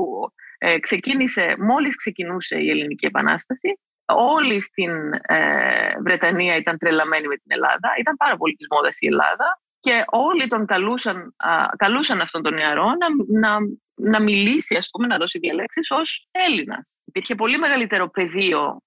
[0.58, 3.80] ε, ξεκίνησε, μόλις ξεκινούσε η Ελληνική Επανάσταση.
[4.38, 4.92] Όλοι στην
[5.26, 5.40] ε,
[6.04, 7.88] Βρετανία ήταν τρελαμένοι με την Ελλάδα.
[7.98, 12.54] Ήταν πάρα πολύ της μόδας η Ελλάδα και όλοι τον καλούσαν, α, καλούσαν αυτόν τον
[12.54, 13.58] νεαρό να, να,
[13.96, 16.98] να μιλήσει, ας πούμε, να δώσει διαλέξεις ως Έλληνας.
[17.04, 18.80] Υπήρχε πολύ μεγαλύτερο πεδίο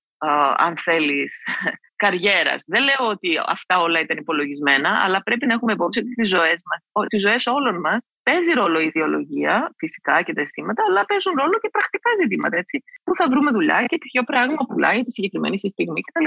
[0.56, 1.44] αν θέλεις,
[2.04, 2.64] καριέρας.
[2.68, 6.62] Δεν λέω ότι αυτά όλα ήταν υπολογισμένα, αλλά πρέπει να έχουμε υπόψη ότι τις ζωές,
[6.70, 11.34] μας, τις ζωές όλων μας παίζει ρόλο η ιδεολογία, φυσικά και τα αισθήματα, αλλά παίζουν
[11.38, 12.84] ρόλο και πρακτικά ζητήματα, έτσι.
[13.04, 16.26] Πού θα βρούμε δουλειά και ποιο πράγμα πουλάει τη συγκεκριμένη στιγμή κτλ.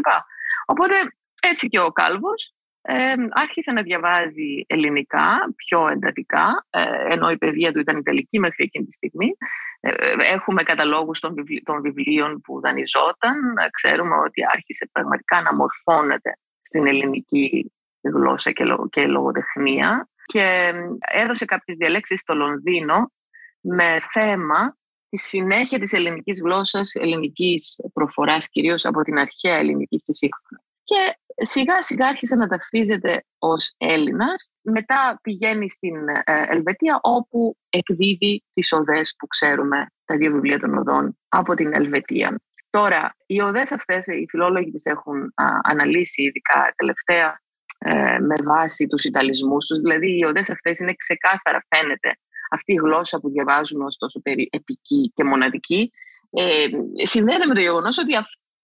[0.66, 0.94] Οπότε
[1.40, 7.72] έτσι και ο Κάλβος ε, άρχισε να διαβάζει ελληνικά πιο εντατικά, ε, ενώ η παιδεία
[7.72, 9.36] του ήταν ιταλική μέχρι εκείνη τη στιγμή.
[9.80, 9.92] Ε,
[10.32, 13.34] έχουμε καταλόγους των, των βιβλίων που δανειζόταν.
[13.70, 20.72] Ξέρουμε ότι άρχισε πραγματικά να μορφώνεται στην ελληνική γλώσσα και, και λογοτεχνία και
[21.12, 23.12] έδωσε κάποιες διαλέξεις στο Λονδίνο
[23.60, 24.76] με θέμα
[25.08, 30.62] τη συνέχεια της ελληνικής γλώσσας, ελληνικής προφοράς κυρίως από την αρχαία ελληνική στη σύγχρονη.
[30.84, 34.50] Και σιγά σιγά άρχισε να ταυτίζεται ως Έλληνας.
[34.62, 40.78] Μετά πηγαίνει στην ε, Ελβετία όπου εκδίδει τις οδές που ξέρουμε, τα δύο βιβλία των
[40.78, 42.40] οδών από την Ελβετία.
[42.70, 47.40] Τώρα, οι οδές αυτές, οι φιλόλογοι τις έχουν αναλύσει ειδικά τελευταία
[47.78, 49.80] ε, με βάση τους Ιταλισμούς τους.
[49.80, 52.16] Δηλαδή, οι οδές αυτές είναι ξεκάθαρα, φαίνεται,
[52.50, 55.92] αυτή η γλώσσα που διαβάζουμε ως τόσο περί επική και μοναδική,
[56.30, 56.66] ε,
[57.02, 58.16] συνδέεται με το γεγονός ότι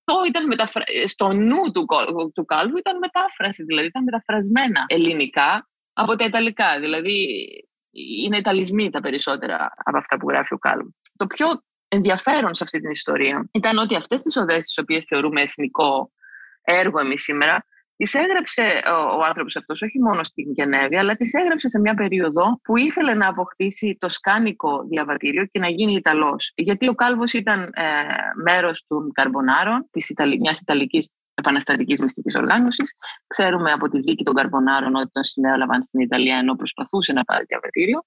[0.09, 0.83] αυτό ήταν μεταφρα...
[1.07, 1.87] στο νου του,
[2.35, 6.81] του Κάλβου ήταν μετάφραση, δηλαδή ήταν μεταφρασμένα ελληνικά από τα Ιταλικά.
[6.81, 7.47] Δηλαδή
[8.25, 10.94] είναι Ιταλισμοί τα περισσότερα από αυτά που γράφει ο Κάλβου.
[11.16, 11.47] Το πιο
[11.88, 16.12] ενδιαφέρον σε αυτή την ιστορία ήταν ότι αυτές τις οδές τις οποίες θεωρούμε εθνικό
[16.62, 17.64] έργο εμείς σήμερα
[17.99, 21.95] τις έγραψε ο, ο άνθρωπος αυτός όχι μόνο στην Γενέβη, αλλά τις έγραψε σε μια
[21.95, 26.53] περίοδο που ήθελε να αποκτήσει το σκάνικο διαβατήριο και να γίνει Ιταλός.
[26.55, 27.93] Γιατί ο Κάλβος ήταν ε,
[28.45, 30.39] μέρος των Καρμπονάρων, της Ιταλ...
[30.39, 32.95] μιας Ιταλικής επαναστατικής μυστικής οργάνωσης.
[33.27, 37.45] Ξέρουμε από τη δίκη των Καρμπονάρων ότι τον συνέλαβαν στην Ιταλία ενώ προσπαθούσε να πάρει
[37.49, 38.05] διαβατήριο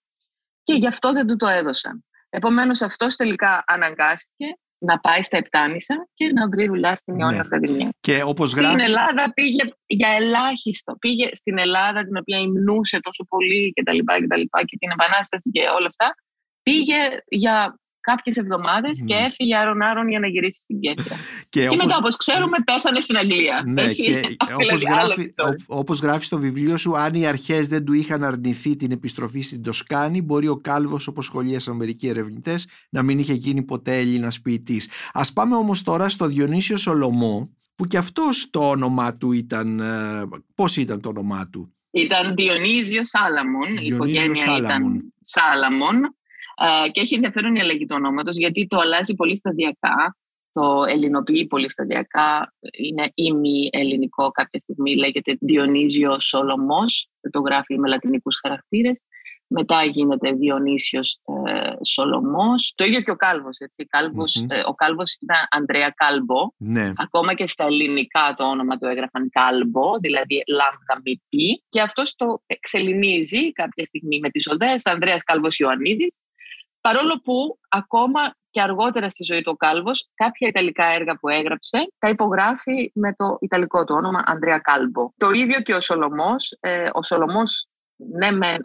[0.64, 2.06] και γι' αυτό δεν του το έδωσαν.
[2.30, 4.46] Επομένως, αυτός τελικά αναγκάστηκε
[4.86, 7.44] να πάει στα Επτάνησα και να βρει δουλειά στην Ιόνια ναι.
[7.46, 7.90] Ακαδημία.
[8.00, 8.80] Και όπως γράφει...
[8.80, 10.96] Στην Ελλάδα πήγε για ελάχιστο.
[11.00, 14.78] Πήγε στην Ελλάδα την οποία υμνούσε τόσο πολύ και τα λοιπά και τα λοιπά και
[14.80, 16.16] την Επανάσταση και όλα αυτά.
[16.64, 21.16] Πήγε για κάποιες εβδομάδες και έφυγε άρον-άρον για να γυρίσει στην Κέντρα.
[21.50, 23.64] και, και μετά, όπως ξέρουμε, πέθανε στην Αγγλία.
[23.66, 24.36] Ναι, Έτσι, και
[24.70, 25.30] όπως, γράφει,
[25.66, 29.64] όπως γράφει στο βιβλίο σου, αν οι αρχές δεν του είχαν αρνηθεί την επιστροφή στην
[29.64, 34.90] Τοσκάνη, μπορεί ο Κάλβος, όπως σχολίασαν μερικοί ερευνητές, να μην είχε γίνει ποτέ Έλληνας ποιητής.
[35.14, 40.24] Ας πάμε όμως τώρα στο Διονύσιο Σολομό, που και αυτός το όνομα του ήταν, ε,
[40.56, 46.16] πώς ήταν το όνομά του; Ήταν Διονύζιο Σάλαμον, η οικογένεια ήταν Σάλαμον
[46.92, 50.16] και έχει ενδιαφέρον η αλλαγή του ονόματος γιατί το αλλάζει πολύ σταδιακά,
[50.54, 57.88] το ελληνοποιεί πολύ σταδιακά, είναι ημι ελληνικό κάποια στιγμή, λέγεται Διονύζιο Σολομός, το γράφει με
[57.88, 59.04] λατινικούς χαρακτήρες.
[59.54, 62.74] Μετά γίνεται Διονύσιος ε, Σολομός.
[62.76, 63.58] Το ίδιο και ο Κάλβος.
[63.60, 63.88] Έτσι.
[64.48, 66.52] Ε, ο Κάλβος ήταν Ανδρέα Κάλμπο.
[66.58, 66.92] Ναι.
[66.96, 71.64] Ακόμα και στα ελληνικά το όνομα του έγραφαν Κάλμπο, δηλαδή λάμδα μη πι.
[71.70, 76.18] Και αυτός το εξελινίζει κάποια στιγμή με τις οδές Ανδρέας Κάλβος Ιωαννίδης
[76.82, 81.78] Παρόλο που ακόμα και αργότερα στη ζωή του ο Κάλβος, κάποια ιταλικά έργα που έγραψε,
[82.00, 85.12] τα υπογράφει με το ιταλικό του όνομα Ανδρέα Κάλμπο.
[85.18, 86.58] Το ίδιο και ο Σολομός.
[86.60, 88.58] Ε, ο Σολομός, ναι, με, ε,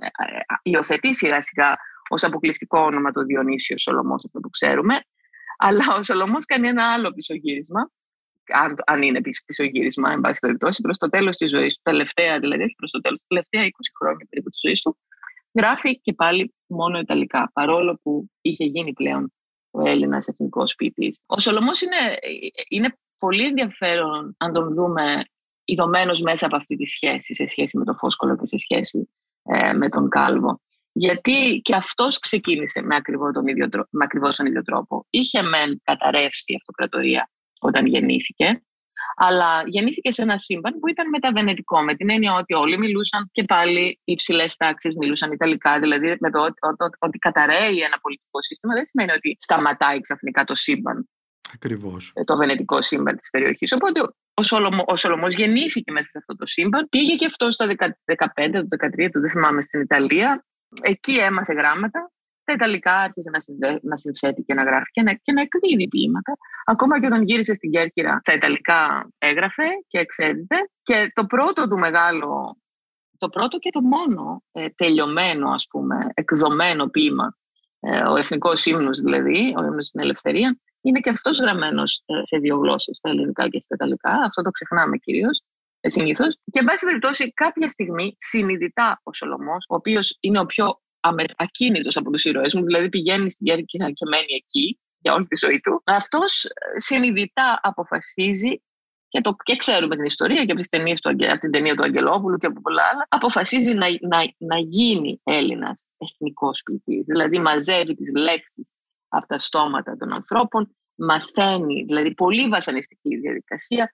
[0.62, 1.74] υιοθετεί σιγά σιγά
[2.08, 5.00] ως αποκλειστικό όνομα το Διονύσιο Σολομός, αυτό που ξέρουμε.
[5.58, 7.90] Αλλά ο Σολομός κάνει ένα άλλο πισωγύρισμα,
[8.52, 12.62] αν, αν είναι πισωγύρισμα, εν πάση περιπτώσει, προς το τέλος της ζωής του, τελευταία δηλαδή,
[12.62, 14.98] όχι προς το τέλος, τελευταία 20 χρόνια περίπου της ζωής του,
[15.56, 19.32] γράφει και πάλι μόνο Ιταλικά, παρόλο που είχε γίνει πλέον
[19.70, 21.18] ο Έλληνας εθνικός ποιητή.
[21.26, 21.96] Ο Σολομός είναι,
[22.68, 25.24] είναι πολύ ενδιαφέρον αν τον δούμε
[25.64, 29.10] ειδωμένος μέσα από αυτή τη σχέση, σε σχέση με τον Φόσκολο και σε σχέση
[29.42, 30.60] ε, με τον Κάλβο.
[30.92, 35.06] Γιατί και αυτός ξεκίνησε με ακριβώς τον ίδιο, με ακριβώς τον ίδιο τρόπο.
[35.10, 38.62] Είχε μεν καταρρεύσει η αυτοκρατορία όταν γεννήθηκε,
[39.16, 43.44] Αλλά γεννήθηκε σε ένα σύμπαν που ήταν μεταβενετικό, με την έννοια ότι όλοι μιλούσαν και
[43.44, 45.78] πάλι οι υψηλές τάξεις μιλούσαν Ιταλικά.
[45.78, 50.44] Δηλαδή, με το ότι, ότι, ότι καταραίει ένα πολιτικό σύστημα δεν σημαίνει ότι σταματάει ξαφνικά
[50.44, 51.08] το σύμπαν.
[51.54, 52.12] Ακριβώς.
[52.14, 53.72] Ε, το βενετικό σύμπαν της περιοχής.
[53.72, 54.00] Οπότε
[54.34, 56.88] ο, Σολομό, ο Σολομός γεννήθηκε μέσα σε αυτό το σύμπαν.
[56.88, 57.74] Πήγε και αυτό στα 15,
[58.52, 60.44] το 13, το δεν θυμάμαι, στην Ιταλία.
[60.82, 62.10] Εκεί έμαθε γράμματα
[62.46, 65.88] στα Ιταλικά άρχισε να, συνδέ, να συνθέτει και να γράφει και να, και να εκδίδει
[65.88, 66.32] ποίηματα.
[66.64, 70.56] Ακόμα και όταν γύρισε στην Κέρκυρα, στα Ιταλικά έγραφε και εξέδιδε.
[70.82, 72.56] Και το πρώτο του μεγάλο,
[73.18, 77.36] το πρώτο και το μόνο ε, τελειωμένο, ας πούμε, εκδομένο ποίημα,
[77.80, 82.38] ε, ο Εθνικός Ύμνος δηλαδή, ο Ύμνος στην Ελευθερία, είναι και αυτός γραμμένος ε, σε
[82.38, 84.10] δύο γλώσσες, στα ελληνικά και στα ιταλικά.
[84.10, 85.42] Αυτό το ξεχνάμε κυρίως
[85.80, 86.38] ε, συνήθως.
[86.50, 90.80] Και, εν πάση περιπτώσει, κάποια στιγμή συνειδητά ο Σολομός, ο οποίος είναι ο πιο
[91.36, 95.36] ακίνητο από τους ήρωές μου, δηλαδή πηγαίνει στην Κέρκυρα και μένει εκεί για όλη τη
[95.36, 95.82] ζωή του.
[95.84, 98.62] Αυτός ε, συνειδητά αποφασίζει
[99.08, 101.82] και, το, και ξέρουμε την ιστορία και από, τις ταινίες του, από την ταινία του
[101.82, 107.04] Αγγελόπουλου και από πολλά άλλα, αποφασίζει να, να, να γίνει Έλληνας εθνικό ποιητής.
[107.04, 108.72] Δηλαδή μαζεύει τις λέξεις
[109.08, 113.90] από τα στόματα των ανθρώπων, μαθαίνει, δηλαδή πολύ βασανιστική διαδικασία,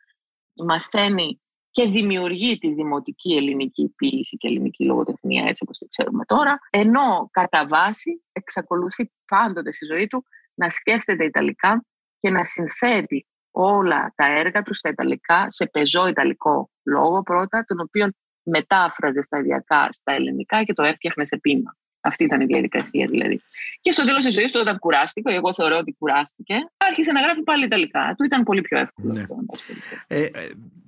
[0.55, 1.42] μαθαίνει
[1.73, 7.29] και δημιουργεί τη δημοτική ελληνική ποίηση και ελληνική λογοτεχνία έτσι όπως το ξέρουμε τώρα, ενώ
[7.31, 11.85] κατά βάση εξακολουθεί πάντοτε στη ζωή του να σκέφτεται Ιταλικά
[12.19, 17.81] και να συνθέτει όλα τα έργα τους στα Ιταλικά, σε πεζό Ιταλικό λόγο πρώτα, τον
[17.81, 18.09] οποίο
[18.43, 21.77] μετάφραζε σταδιακά στα ελληνικά και το έφτιαχνε σε πείμα.
[22.01, 23.41] Αυτή ήταν η διαδικασία δηλαδή.
[23.81, 27.43] Και στο τέλος της ζωής του, όταν κουράστηκε, εγώ θεωρώ ότι κουράστηκε, άρχισε να γράφει
[27.43, 28.15] πάλι Ιταλικά.
[28.17, 29.13] Του ήταν πολύ πιο εύκολο.
[29.13, 29.25] Ναι.
[30.07, 30.82] Ε, ε, ο,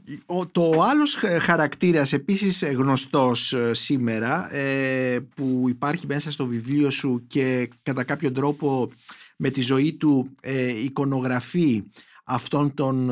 [0.52, 7.70] το άλλος χαρακτήρας επίσης γνωστός ε, σήμερα ε, που υπάρχει μέσα στο βιβλίο σου και
[7.82, 8.90] κατά κάποιο τρόπο
[9.36, 11.82] με τη ζωή του ε, εικονογραφεί
[12.24, 13.10] αυτόν τον,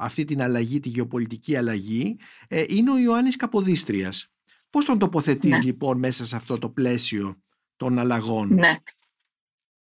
[0.00, 2.16] αυτή την αλλαγή, τη γεωπολιτική αλλαγή
[2.68, 4.28] είναι ο Ιωάννης Καποδίστριας.
[4.70, 5.64] Πώς τον τοποθετείς ναι.
[5.64, 7.36] λοιπόν μέσα σε αυτό το πλαίσιο
[7.76, 8.76] των αλλαγών; Ναι.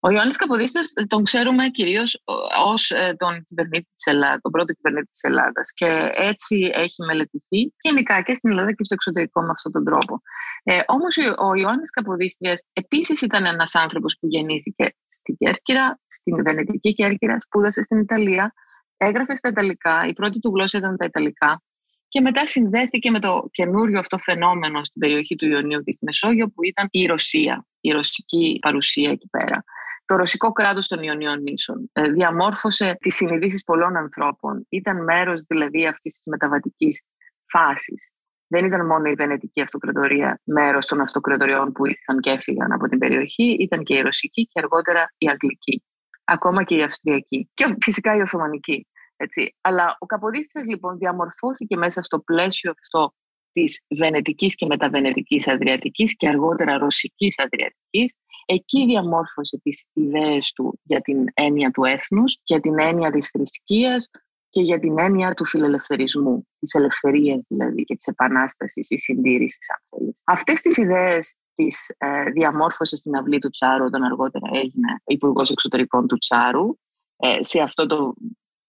[0.01, 2.23] Ο Ιωάννης Καποδίστρια τον ξέρουμε κυρίως
[2.65, 5.73] ως ε, τον κυβερνήτη της Ελλάδα, τον πρώτο κυβερνήτη της Ελλάδας.
[5.73, 10.21] Και έτσι έχει μελετηθεί γενικά και στην Ελλάδα και στο εξωτερικό με αυτόν τον τρόπο.
[10.63, 16.93] Ε, Όμως ο Ιωάννης Καποδίστριας επίσης ήταν ένας άνθρωπος που γεννήθηκε στην Κέρκυρα, στην Βενετική
[16.93, 18.55] Κέρκυρα, σπούδασε στην Ιταλία,
[18.97, 21.63] έγραφε στα Ιταλικά, η πρώτη του γλώσσα ήταν τα Ιταλικά.
[22.09, 26.49] Και μετά συνδέθηκε με το καινούριο αυτό φαινόμενο στην περιοχή του Ιωνίου και στη Μεσόγειο
[26.49, 29.65] που ήταν η Ρωσία, η ρωσική παρουσία εκεί πέρα
[30.09, 31.91] το ρωσικό κράτος των Ιωνίων νήσων.
[31.93, 34.67] Ε, διαμόρφωσε τις συνειδήσεις πολλών ανθρώπων.
[34.69, 37.03] Ήταν μέρος δηλαδή αυτής της μεταβατικής
[37.51, 38.13] φάσης.
[38.47, 42.99] Δεν ήταν μόνο η Βενετική Αυτοκρατορία μέρος των αυτοκρατοριών που ήρθαν και έφυγαν από την
[42.99, 45.85] περιοχή, ήταν και η Ρωσική και αργότερα η Αγγλική,
[46.25, 48.87] ακόμα και η Αυστριακή και φυσικά η Οθωμανική.
[49.17, 49.57] Έτσι.
[49.61, 53.13] Αλλά ο Καποδίστρας λοιπόν διαμορφώθηκε μέσα στο πλαίσιο αυτό
[53.61, 58.17] της Βενετικής και μεταβενετικής Αδριατικής και αργότερα Ρωσικής Αδριατικής
[58.51, 64.11] Εκεί διαμόρφωσε τις ιδέες του για την έννοια του έθνους, για την έννοια της θρησκείας
[64.51, 69.99] και για την έννοια του φιλελευθερισμού, της ελευθερίας δηλαδή και της επανάστασης ή συντήρησης αν
[69.99, 70.21] θέλεις.
[70.25, 76.07] Αυτές τις ιδέες τις ε, διαμόρφωσε στην αυλή του Τσάρου όταν αργότερα έγινε υπουργός Εξωτερικών
[76.07, 76.75] του Τσάρου
[77.17, 78.15] ε, σε αυτό το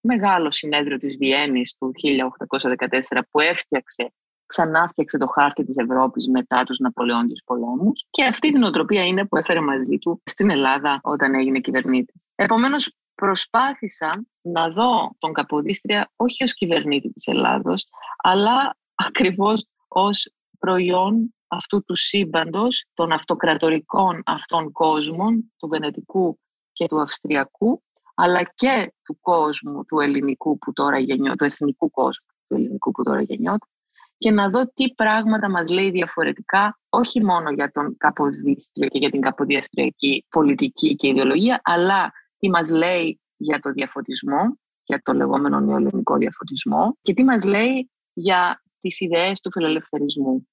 [0.01, 1.91] μεγάλο συνέδριο της Βιέννης του
[3.11, 4.13] 1814 που έφτιαξε
[4.49, 9.25] ξανά φτιάξε το χάρτη της Ευρώπης μετά τους Ναπολεόντιους πολέμους και αυτή την οτροπία είναι
[9.25, 12.27] που έφερε μαζί του στην Ελλάδα όταν έγινε κυβερνήτης.
[12.35, 17.87] Επομένως προσπάθησα να δω τον Καποδίστρια όχι ως κυβερνήτη της Ελλάδος
[18.23, 26.39] αλλά ακριβώς ως προϊόν αυτού του σύμπαντος των αυτοκρατορικών αυτών κόσμων, του Βενετικού
[26.71, 27.83] και του Αυστριακού,
[28.15, 33.03] αλλά και του κόσμου του ελληνικού που τώρα γεννιόταν, του εθνικού κόσμου του ελληνικού που
[33.03, 33.69] τώρα γεννιόταν,
[34.19, 39.09] και να δω τι πράγματα μας λέει διαφορετικά, όχι μόνο για τον Καποδίστριο και για
[39.09, 45.59] την καποδιαστριακή πολιτική και ιδεολογία, αλλά τι μας λέει για το διαφωτισμό, για το λεγόμενο
[45.59, 50.47] νεοελληνικό διαφωτισμό και τι μας λέει για τις ιδέες του φιλελευθερισμου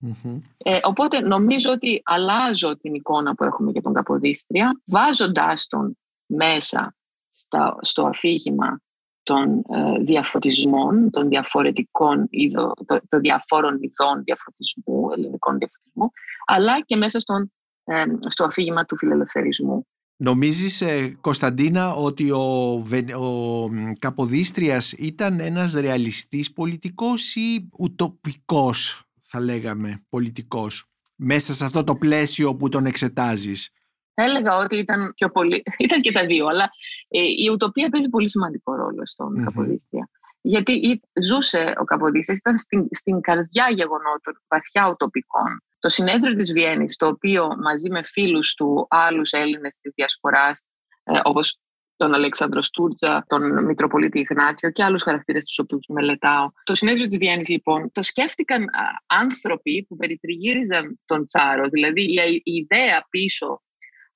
[0.58, 6.96] Ε, οπότε νομίζω ότι αλλάζω την εικόνα που έχουμε για τον Καποδίστρια, βάζοντάς τον μέσα
[7.28, 8.80] στα, στο αφήγημα
[9.26, 12.72] των ε, διαφωτισμών, των διαφορετικών είδο,
[13.08, 16.10] των διαφόρων ειδών διαφωτισμού, ελληνικών διαφωτισμού,
[16.46, 17.52] αλλά και μέσα στον,
[17.84, 19.86] ε, στο αφήγημα του φιλελευθερισμού.
[20.16, 22.72] Νομίζεις, ε, Κωνσταντίνα, ότι ο,
[23.20, 30.84] ο Καποδίστριας ήταν ένας ρεαλιστής πολιτικός ή ουτοπικός, θα λέγαμε, πολιτικός,
[31.16, 33.70] μέσα σε αυτό το πλαίσιο που τον εξετάζεις;
[34.18, 36.70] Θα έλεγα ότι ήταν πιο πολύ, ήταν και τα δύο, αλλά
[37.08, 40.08] ε, η ουτοπία παίζει πολύ σημαντικό ρόλο στον mm Καποδίστρια.
[40.40, 45.62] γιατί ζούσε ο Καποδίστριας, ήταν στην, στην καρδιά γεγονότων βαθιά οτοπικών.
[45.78, 50.62] Το συνέδριο της Βιέννης, το οποίο μαζί με φίλους του άλλους Έλληνες της Διασποράς,
[51.02, 51.58] ε, όπως
[51.96, 56.50] τον Αλέξανδρο Στούρτζα, τον Μητροπολίτη Ιγνάτιο και άλλους χαρακτήρες τους οποίους μελετάω.
[56.64, 58.64] Το συνέδριο της Βιέννης λοιπόν το σκέφτηκαν
[59.06, 63.60] άνθρωποι που περιτριγύριζαν τον Τσάρο, δηλαδή η, η ιδέα πίσω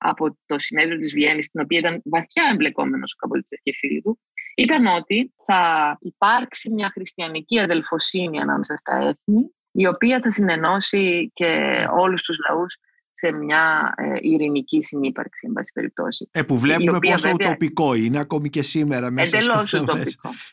[0.03, 4.19] από το συνέδριο της Βιέννης, στην οποία ήταν βαθιά εμπλεκόμενος ο Καποδίστρια και φίλοι του,
[4.55, 11.71] ήταν ότι θα υπάρξει μια χριστιανική αδελφοσύνη ανάμεσα στα έθνη, η οποία θα συνενώσει και
[11.97, 12.77] όλους τους λαούς
[13.11, 16.29] σε μια ε, ειρηνική συνύπαρξη, εν πάση περιπτώσει.
[16.31, 17.49] Ε, που βλέπουμε πόσο βέβαια...
[17.49, 19.63] ουτοπικό είναι ακόμη και σήμερα μέσα στο,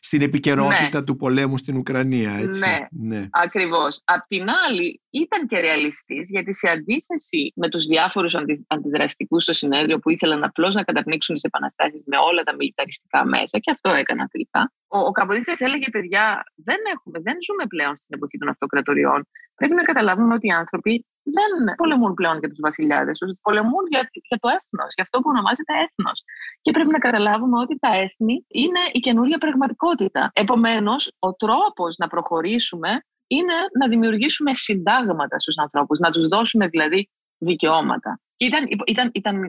[0.01, 1.05] στην επικαιρότητα ναι.
[1.05, 2.33] του πολέμου στην Ουκρανία.
[2.33, 2.61] Έτσι.
[2.61, 3.29] Ναι, ναι.
[3.31, 4.03] ακριβώς.
[4.05, 9.53] Απ' την άλλη ήταν και ρεαλιστής γιατί σε αντίθεση με τους διάφορους αντι, αντιδραστικούς στο
[9.53, 13.91] συνέδριο που ήθελαν απλώς να καταπνίξουν τις επαναστάσεις με όλα τα μιλιταριστικά μέσα και αυτό
[13.91, 14.73] έκανα τελικά.
[14.89, 15.13] Ο, ο
[15.59, 19.21] έλεγε παιδιά δεν, έχουμε, δεν ζούμε πλέον στην εποχή των αυτοκρατοριών.
[19.55, 24.09] Πρέπει να καταλάβουμε ότι οι άνθρωποι δεν πολεμούν πλέον για τους βασιλιάδες τους, πολεμούν για,
[24.29, 26.23] για το έθνος, για αυτό που ονομάζεται έθνος.
[26.63, 30.31] Και πρέπει να καταλάβουμε ότι τα έθνη είναι η καινούργια πραγματικότητα.
[30.33, 32.91] Επομένως, ο τρόπος να προχωρήσουμε
[33.27, 38.21] είναι να δημιουργήσουμε συντάγματα στους ανθρώπους, να τους δώσουμε δηλαδή δικαιώματα.
[38.37, 39.47] Και ήταν, ήταν, ήταν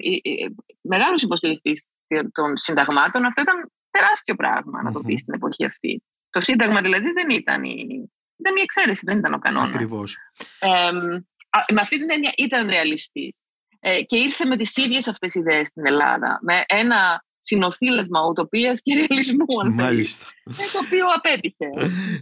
[0.81, 1.71] μεγάλος υποστηρικτή
[2.31, 3.25] των συνταγμάτων.
[3.25, 6.03] Αυτό ήταν τεράστιο πράγμα να το πεις στην εποχή αυτή.
[6.29, 9.73] Το Σύνταγμα δηλαδή δεν ήταν η, ήταν η εξαίρεση, δεν ήταν ο κανόνας.
[9.73, 10.17] Ακριβώς.
[10.59, 10.91] Ε,
[11.73, 13.39] με αυτή την έννοια ήταν ρεαλιστής.
[13.79, 16.39] Ε, και ήρθε με τις ίδιες αυτές ιδέες στην Ελλάδα.
[16.41, 20.25] Με ένα συνοθήλευμα ουτοπίας και ρεαλισμού, αν Μάλιστα.
[20.45, 21.65] Ε, το οποίο απέτυχε.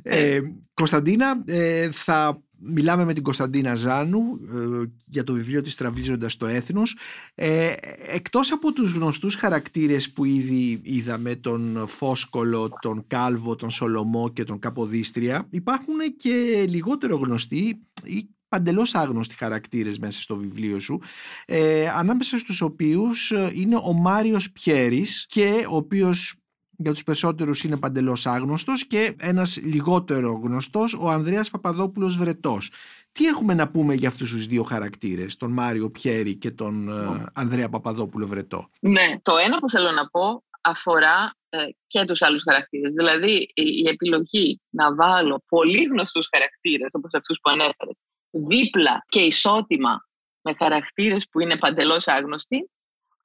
[0.04, 0.40] Ε,
[0.74, 6.46] Κωνσταντίνα, ε, θα μιλάμε με την Κωνσταντίνα Ζάνου ε, για το βιβλίο της «Τραβίζοντας το
[6.46, 6.98] έθνος».
[7.36, 7.74] Ε,
[8.08, 14.44] εκτός από τους γνωστούς χαρακτήρες που ήδη είδαμε, τον Φόσκολο, τον Κάλβο, τον Σολομό και
[14.44, 21.02] τον Καποδίστρια, υπάρχουν και λιγότερο γνωστοί ή παντελώς άγνωστοι χαρακτήρες μέσα στο βιβλίο σου
[21.46, 26.36] ε, ανάμεσα στους οποίους ε, είναι ο Μάριος Πιέρης και ο οποίος
[26.78, 32.72] για τους περισσότερους είναι παντελώς άγνωστος και ένας λιγότερο γνωστός ο Ανδρέας Παπαδόπουλος Βρετός.
[33.12, 37.26] Τι έχουμε να πούμε για αυτούς τους δύο χαρακτήρες, τον Μάριο Πιέρη και τον ε,
[37.34, 42.44] Ανδρέα Παπαδόπουλο Βρετό; Ναι, το ένα που θέλω να πω αφορά ε, και τους άλλους
[42.44, 42.94] χαρακτήρες.
[42.94, 47.98] Δηλαδή η, επιλογή να βάλω πολύ γνωστούς χαρακτήρες όπως αυτούς που ανέφερες
[48.32, 50.08] δίπλα και ισότιμα
[50.42, 52.70] με χαρακτήρες που είναι παντελώς άγνωστοι,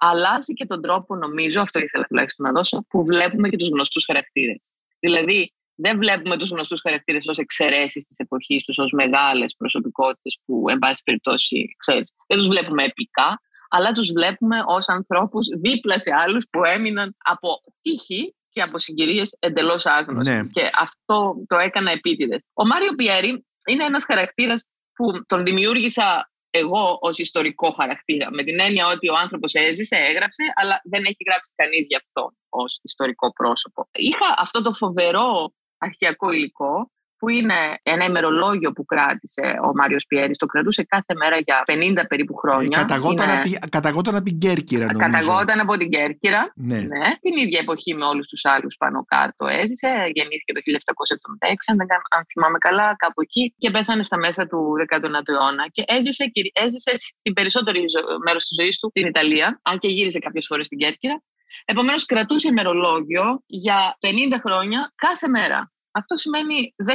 [0.04, 4.04] αλλάζει και τον τρόπο, νομίζω, αυτό ήθελα τουλάχιστον να δώσω, που βλέπουμε και τους γνωστούς
[4.04, 4.70] χαρακτήρες.
[4.98, 10.64] Δηλαδή, δεν βλέπουμε τους γνωστούς χαρακτήρες ως εξαιρέσεις της εποχής τους, ως μεγάλες προσωπικότητες που,
[10.68, 16.10] εν πάση περιπτώσει, ξέρεις, δεν τους βλέπουμε επικά, αλλά τους βλέπουμε ως ανθρώπους δίπλα σε
[16.14, 20.34] άλλους που έμειναν από τύχη και από συγκυρίες εντελώς άγνωστοι.
[20.34, 20.44] Ναι.
[20.52, 22.44] Και αυτό το έκανα επίτηδες.
[22.52, 28.30] Ο Μάριο Πιέρη είναι ένας χαρακτήρας που τον δημιούργησα εγώ ως ιστορικό χαρακτήρα.
[28.30, 32.32] Με την έννοια ότι ο άνθρωπος έζησε, έγραψε, αλλά δεν έχει γράψει κανείς γι' αυτό
[32.48, 33.88] ως ιστορικό πρόσωπο.
[33.92, 36.90] Είχα αυτό το φοβερό αρχαιακό υλικό
[37.22, 40.36] που είναι ένα ημερολόγιο που κράτησε ο Μάριος Πιέρης.
[40.38, 42.78] Το κρατούσε κάθε μέρα για 50 περίπου χρόνια.
[42.78, 43.56] Ε, καταγόταν, είναι...
[43.56, 45.04] από, καταγόταν από την Κέρκυρα, νομίζω.
[45.06, 46.52] Καταγόταν από την Κέρκυρα.
[46.54, 46.78] Ναι.
[46.92, 47.06] ναι.
[47.24, 49.88] Την ίδια εποχή με όλους τους άλλους πάνω κάτω έζησε.
[50.16, 51.78] Γεννήθηκε το 1776, αν,
[52.16, 53.54] αν θυμάμαι καλά, κάπου εκεί.
[53.58, 55.64] Και πέθανε στα μέσα του 19ου αιώνα.
[55.70, 56.24] Και έζησε,
[56.64, 57.80] έζησε την περισσότερη
[58.26, 61.22] μέρος της ζωής του στην Ιταλία, αν και γύριζε κάποιες φορές στην Κέρκυρα.
[61.64, 65.71] Επομένως, κρατούσε ημερολόγιο για 50 χρόνια κάθε μέρα.
[65.92, 66.94] Αυτό σημαίνει 10.000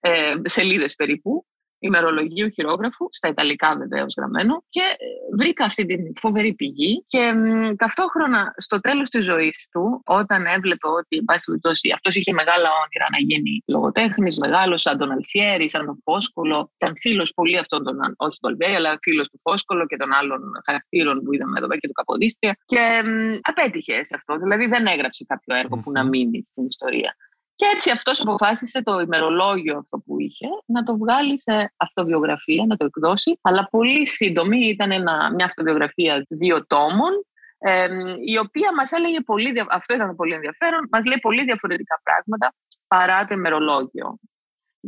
[0.00, 1.46] ε, σελίδες περίπου
[1.78, 7.04] ημερολογίου χειρόγραφου, στα Ιταλικά βεβαίω γραμμένο, και ε, βρήκα αυτή την φοβερή πηγή.
[7.06, 7.32] Και
[7.76, 12.68] ταυτόχρονα στο τέλος της ζωής του, όταν έβλεπε ότι, εν πάση περιπτώσει, αυτός είχε μεγάλα
[12.84, 17.84] όνειρα να γίνει λογοτέχνης, μεγάλος σαν τον Αλφιέρη, σαν τον Φόσκολο, ήταν φίλος πολύ αυτών
[17.84, 21.66] των, όχι του Αλφιέρη, αλλά φίλος του Φόσκολο και των άλλων χαρακτήρων που είδαμε εδώ
[21.66, 22.58] πέρα και του Καποδίστρια.
[22.64, 23.02] Και
[23.40, 27.16] απέτυχε σε αυτό, δηλαδή δεν έγραψε κάποιο που να μείνει στην ιστορία.
[27.58, 32.76] Και έτσι αυτός αποφάσισε το ημερολόγιο αυτό που είχε να το βγάλει σε αυτοβιογραφία, να
[32.76, 33.38] το εκδώσει.
[33.42, 37.10] Αλλά πολύ σύντομη, ήταν ένα, μια αυτοβιογραφία δύο τόμων,
[37.58, 37.88] ε,
[38.24, 42.54] η οποία μας έλεγε πολύ, αυτό ήταν πολύ ενδιαφέρον, μας λέει πολύ διαφορετικά πράγματα
[42.86, 44.18] παρά το ημερολόγιο.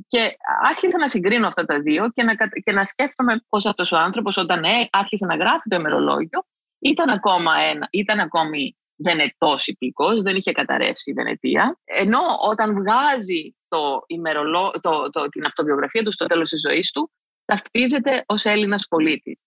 [0.06, 3.96] Και άρχισα να συγκρίνω αυτά τα δύο και να, και να σκέφτομαι πώς αυτός ο
[3.96, 6.44] άνθρωπος όταν ε, άρχισε να γράφει το ημερολόγιο
[6.78, 11.78] ήταν, ακόμα ένα, ήταν ακόμη Βενετός υπηκό, δεν είχε καταρρεύσει η Βενετία.
[11.84, 17.10] Ενώ όταν βγάζει το ημερολό, το, το, την αυτοβιογραφία του στο τέλος της ζωής του,
[17.44, 19.42] ταυτίζεται ως Έλληνας πολίτης.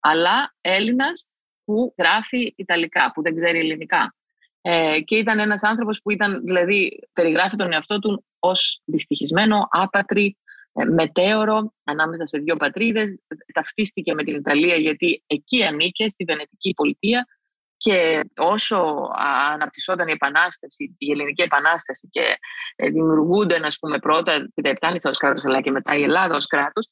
[0.00, 1.28] Αλλά Έλληνας
[1.64, 4.14] που γράφει Ιταλικά, που δεν ξέρει ελληνικά.
[4.60, 10.36] Ε, και ήταν ένας άνθρωπος που ήταν, δηλαδή, περιγράφει τον εαυτό του ως δυστυχισμένο, άπατρη,
[10.72, 13.18] ε, μετέωρο ανάμεσα σε δύο πατρίδες.
[13.52, 17.26] Ταυτίστηκε με την Ιταλία γιατί εκεί ανήκε, στη Βενετική πολιτεία
[17.76, 19.10] και όσο
[19.52, 22.38] αναπτυσσόταν η Επανάσταση, η Ελληνική Επανάσταση και
[22.76, 26.46] ε, δημιουργούνται, ας πούμε, πρώτα η Τεπτάνησα ως κράτος αλλά και μετά η Ελλάδα ως
[26.46, 26.88] κράτος,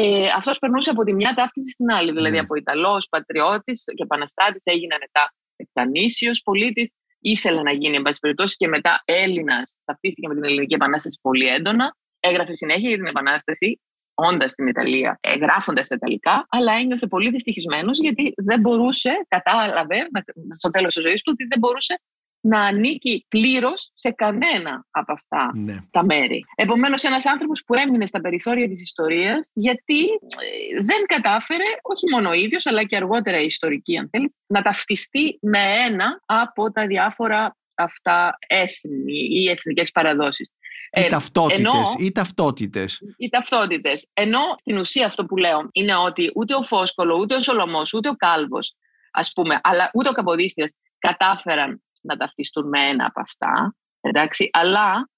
[0.00, 2.12] ε, αυτός περνούσε από τη μια ταύτιση στην άλλη.
[2.12, 2.38] Δηλαδή ναι.
[2.38, 6.92] από Ιταλός, πατριώτης και επαναστάτης έγινε μετά Επτανήσιο πολίτης.
[7.20, 9.76] Ήθελε να γίνει, εν πάση περιπτώσει, και μετά Έλληνας.
[9.84, 11.96] Ταυτίστηκε με την Ελληνική Επανάσταση πολύ έντονα.
[12.20, 13.80] Έγραφε συνέχεια για την Επανάσταση,
[14.20, 20.08] όντα στην Ιταλία, ε, γράφοντας τα Ιταλικά, αλλά ένιωθε πολύ δυστυχισμένος γιατί δεν μπορούσε, κατάλαβε
[20.50, 22.00] στο τέλος της ζωής του ότι δεν μπορούσε
[22.40, 25.76] να ανήκει πλήρως σε κανένα από αυτά ναι.
[25.90, 26.44] τα μέρη.
[26.54, 32.28] Επομένως, ένας άνθρωπος που έμεινε στα περιθώρια της ιστορίας, γιατί ε, δεν κατάφερε, όχι μόνο
[32.28, 35.58] ο ίδιος, αλλά και αργότερα η ιστορική, αν θέλεις, να ταυτιστεί με
[35.88, 40.50] ένα από τα διάφορα αυτά έθνη ή εθνικές παραδόσεις.
[40.92, 43.00] Οι ε, ταυτότητες, ή ταυτότητες.
[43.16, 44.06] Οι ταυτότητες.
[44.12, 48.08] Ενώ στην ουσία αυτό που λέω είναι ότι ούτε ο Φόσκολο, ούτε ο Σολομός, ούτε
[48.08, 48.74] ο Κάλβος,
[49.10, 53.76] ας πούμε, αλλά ούτε ο Καποδίστριας κατάφεραν να ταυτιστούν με ένα από αυτά.
[54.00, 55.08] Εντάξει, αλλά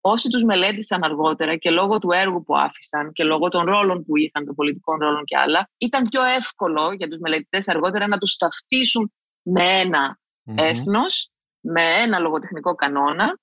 [0.00, 4.16] όσοι τους μελέτησαν αργότερα και λόγω του έργου που άφησαν και λόγω των ρόλων που
[4.16, 8.36] είχαν, των πολιτικών ρόλων και άλλα, ήταν πιο εύκολο για τους μελετητές αργότερα να τους
[8.36, 9.12] ταυτίσουν
[9.42, 10.18] με ενα
[10.54, 13.38] έθνος, με ένα λογοτεχνικό κανόνα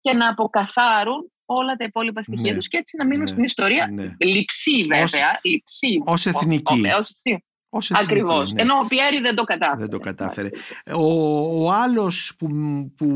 [0.00, 2.58] και να αποκαθάρουν όλα τα υπόλοιπα στοιχεία ναι.
[2.58, 3.28] τους και έτσι να μείνουν ναι.
[3.28, 4.06] στην ιστορία ναι.
[4.18, 5.40] λειψή βέβαια.
[6.04, 6.82] Ως, εθνική.
[7.90, 8.52] Ακριβώς.
[8.52, 8.62] Ναι.
[8.62, 9.78] Ενώ ο Πιέρη δεν το κατάφερε.
[9.78, 10.48] Δεν το κατάφερε.
[10.96, 12.48] Ο, ο άλλος που,
[12.96, 13.06] που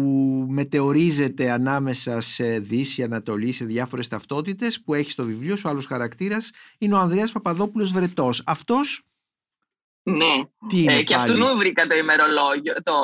[0.49, 6.51] μετεωρίζεται ανάμεσα σε Δύση, Ανατολή, σε διάφορες ταυτότητες που έχει στο βιβλίο σου, άλλος χαρακτήρας,
[6.79, 8.43] είναι ο Ανδρέας Παπαδόπουλος Βρετός.
[8.47, 9.07] Αυτός
[10.03, 10.35] ναι.
[10.69, 12.97] Τι είναι ε, και αυτού βρήκα το ημερολόγιο, το,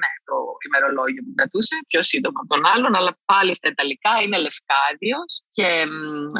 [0.00, 0.34] ναι, το
[0.66, 5.62] ημερολόγιο που κρατούσε, πιο σύντομα από τον άλλον, αλλά πάλι στα Ιταλικά είναι Λευκάδιος και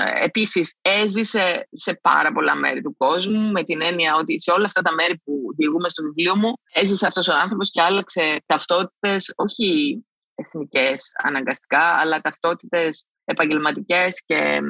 [0.05, 4.67] ε, επίσης έζησε σε πάρα πολλά μέρη του κόσμου με την έννοια ότι σε όλα
[4.67, 9.33] αυτά τα μέρη που διηγούμε στο βιβλίο μου έζησε αυτός ο άνθρωπος και άλλαξε ταυτότητες,
[9.37, 10.01] όχι
[10.35, 14.61] εθνικές αναγκαστικά, αλλά ταυτότητες επαγγελματικές και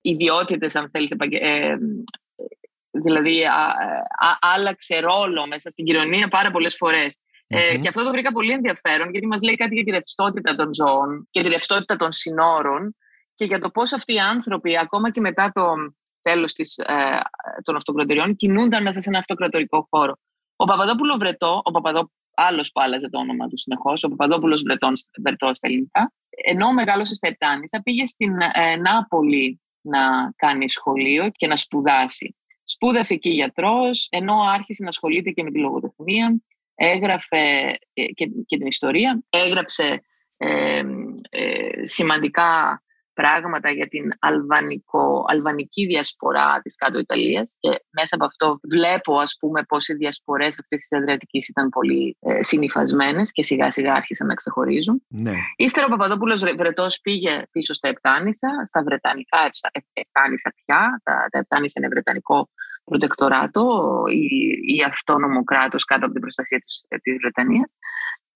[0.00, 1.76] ιδιότητες, αν θέλεις, ε,
[3.04, 3.42] δηλαδή
[4.40, 6.76] άλλαξε ρόλο μέσα στην κοινωνία πάρα πολλές
[7.48, 10.74] Ε, και αυτό το βρήκα πολύ ενδιαφέρον γιατί μας λέει κάτι για τη ρευστότητα των
[10.74, 12.96] ζώων και τη ρευστότητα των συνόρων
[13.34, 15.74] και για το πώς αυτοί οι άνθρωποι ακόμα και μετά το
[16.20, 17.20] τέλος της, ε,
[17.62, 20.18] των αυτοκρατοριών κινούνταν μέσα σε ένα αυτοκρατορικό χώρο.
[20.56, 25.54] Ο Παπαδόπουλο Βρετό, ο Παπαδό, άλλος που άλλαζε το όνομα του συνεχώς, ο Παπαδόπουλος Βρετό
[25.54, 26.12] στα ελληνικά,
[26.44, 32.36] ενώ μεγάλωσε στα Επτάνησα, πήγε στην ε, Νάπολη να κάνει σχολείο και να σπουδάσει.
[32.68, 36.40] Σπούδασε εκεί γιατρός, ενώ άρχισε να ασχολείται και με τη λογοτεχνία,
[36.74, 40.00] έγραφε ε, και, και την ιστορία, έγραψε
[40.36, 40.82] ε,
[41.30, 42.82] ε, σημαντικά
[43.20, 49.36] πράγματα για την αλβανικό, αλβανική διασπορά της κάτω Ιταλίας και μέσα από αυτό βλέπω ας
[49.40, 54.26] πούμε πώς οι διασπορές αυτής της Αδριατικής ήταν πολύ ε, συνειφασμένες και σιγά σιγά άρχισαν
[54.26, 55.02] να ξεχωρίζουν.
[55.08, 55.32] Ναι.
[55.56, 59.50] Ύστερα ο Παπαδόπουλος Βρετός πήγε πίσω στα Επτάνησα, στα Βρετανικά
[59.92, 62.48] Επτάνησα πια, τα, τα Επτάνησα είναι Βρετανικό
[62.90, 63.64] προτεκτοράτο
[64.10, 64.26] ή,
[64.74, 67.74] ή αυτόνομο κράτος κάτω από την προστασία της, της Βρετανίας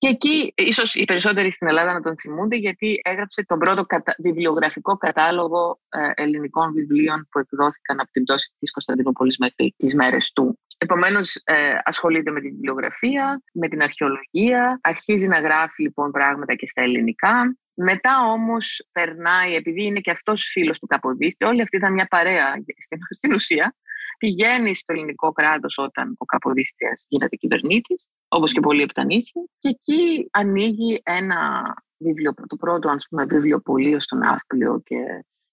[0.01, 4.15] και εκεί ίσως οι περισσότεροι στην Ελλάδα να τον θυμούνται γιατί έγραψε τον πρώτο κατα...
[4.19, 10.33] βιβλιογραφικό κατάλογο ε, ελληνικών βιβλίων που εκδόθηκαν από την πτώση της Κωνσταντινούπολης μέχρι τις μέρες
[10.33, 10.59] του.
[10.79, 16.67] Επομένως, ε, ασχολείται με τη βιβλιογραφία, με την αρχαιολογία, αρχίζει να γράφει λοιπόν πράγματα και
[16.67, 17.57] στα ελληνικά.
[17.75, 22.55] Μετά όμως περνάει, επειδή είναι και αυτός φίλος του Καποδίστη, όλη αυτή ήταν μια παρέα
[22.79, 23.75] στην, στην ουσία,
[24.21, 30.29] πηγαίνει στο ελληνικό κράτος όταν ο Καποδίστριας γίνεται κυβερνήτης, όπως και πολλοί επτανήσιοι, και εκεί
[30.31, 31.63] ανοίγει ένα
[31.97, 34.97] βιβλίο, το πρώτο ας πούμε, βιβλιοπωλείο στον Ναύπλιο και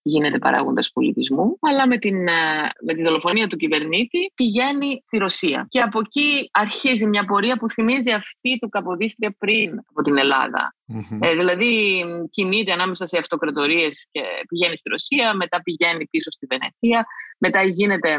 [0.08, 5.66] γίνεται παράγοντας πολιτισμού, αλλά με, την, ε, με τη δολοφονία του κυβερνήτη πηγαίνει στη Ρωσία.
[5.70, 10.76] Και από εκεί αρχίζει μια πορεία που θυμίζει αυτή του Καποδίστρια πριν από την Ελλάδα.
[11.20, 17.06] Ε, δηλαδή κινείται ανάμεσα σε αυτοκρατορίες και πηγαίνει στη Ρωσία, μετά πηγαίνει πίσω στη Βενετία,
[17.38, 18.18] μετά γίνεται ε,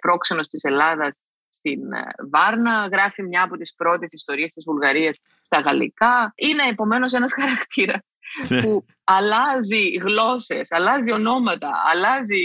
[0.00, 1.18] πρόξενος της Ελλάδας
[1.54, 6.32] στην ε, Βάρνα, γράφει μια από τις πρώτες ιστορίες της Βουλγαρίας στα γαλλικά.
[6.34, 8.00] Είναι επομένως ένας χαρακτήρας
[8.48, 8.62] ναι.
[8.62, 12.42] που αλλάζει γλώσσες, αλλάζει ονόματα, αλλάζει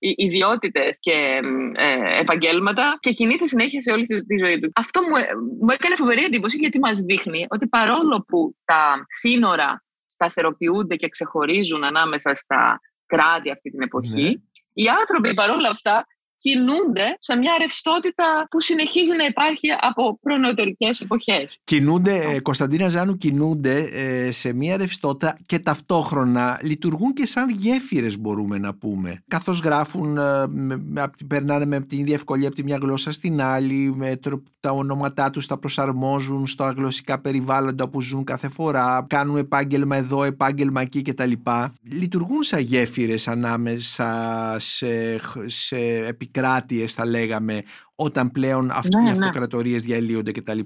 [0.00, 1.40] ε, ιδιότητες και
[1.74, 4.70] ε, επαγγέλματα και κινείται συνέχεια σε όλη τη ζωή του.
[4.74, 5.16] Αυτό μου,
[5.60, 11.84] μου έκανε φοβερή εντύπωση γιατί μας δείχνει ότι παρόλο που τα σύνορα σταθεροποιούνται και ξεχωρίζουν
[11.84, 14.32] ανάμεσα στα κράτη αυτή την εποχή, ναι.
[14.72, 16.06] οι άνθρωποι παρόλα αυτά
[16.40, 21.58] κινούνται σε μια ρευστότητα που συνεχίζει να υπάρχει από προνεωτερικές εποχές.
[21.64, 28.18] Κινούνται, ε, Κωνσταντίνα Ζάνου, κινούνται ε, σε μια ρευστότητα και ταυτόχρονα λειτουργούν και σαν γέφυρες
[28.18, 29.22] μπορούμε να πούμε.
[29.28, 30.22] Καθώς γράφουν, ε,
[31.26, 34.18] περνάνε με την ίδια ευκολία από τη μια γλώσσα στην άλλη, με
[34.60, 40.24] τα ονόματά τους τα προσαρμόζουν στα γλωσσικά περιβάλλοντα που ζουν κάθε φορά, κάνουν επάγγελμα εδώ,
[40.24, 41.32] επάγγελμα εκεί κτλ.
[41.82, 44.08] Λειτουργούν σαν γέφυρες ανάμεσα
[44.58, 45.76] σε, σε
[46.30, 47.62] επικράτειες θα λέγαμε
[47.94, 49.10] όταν πλέον αυτοί ναι, οι ναι.
[49.10, 50.58] αυτοκρατορίες διαλύονται κτλ.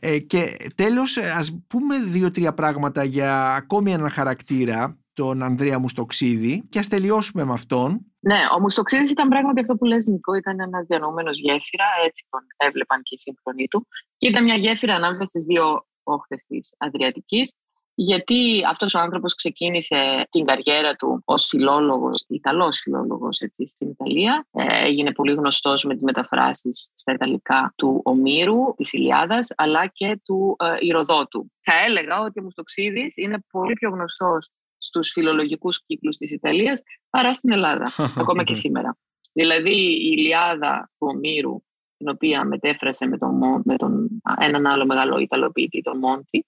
[0.00, 6.78] Ε, και τέλος ας πούμε δύο-τρία πράγματα για ακόμη έναν χαρακτήρα τον Ανδρέα Μουστοξίδη και
[6.78, 8.06] ας τελειώσουμε με αυτόν.
[8.20, 12.40] Ναι, ο Μουστοξίδης ήταν πράγματι αυτό που λες Νικό, ήταν ένας διανοούμενος γέφυρα, έτσι τον
[12.56, 13.86] έβλεπαν και οι σύγχρονοι του
[14.16, 17.52] και ήταν μια γέφυρα ανάμεσα στις δύο όχθες της Αδριατικής
[17.98, 24.46] γιατί αυτός ο άνθρωπος ξεκίνησε την καριέρα του ως φιλόλογος, Ιταλός φιλόλογος έτσι, στην Ιταλία.
[24.50, 30.20] Ε, έγινε πολύ γνωστός με τις μεταφράσεις στα Ιταλικά του Ομήρου, της Ηλιάδας, αλλά και
[30.24, 31.52] του ε, Ηροδότου.
[31.60, 37.34] Θα έλεγα ότι ο Μουστοξίδης είναι πολύ πιο γνωστός στους φιλολογικούς κύκλους της Ιταλίας παρά
[37.34, 38.96] στην Ελλάδα, ακόμα και σήμερα.
[39.32, 41.62] Δηλαδή η Ηλιάδα του Ομήρου,
[41.96, 46.46] την οποία μετέφρασε με τον, με τον έναν άλλο μεγάλο Ιταλοποιητή, τον Μόντι,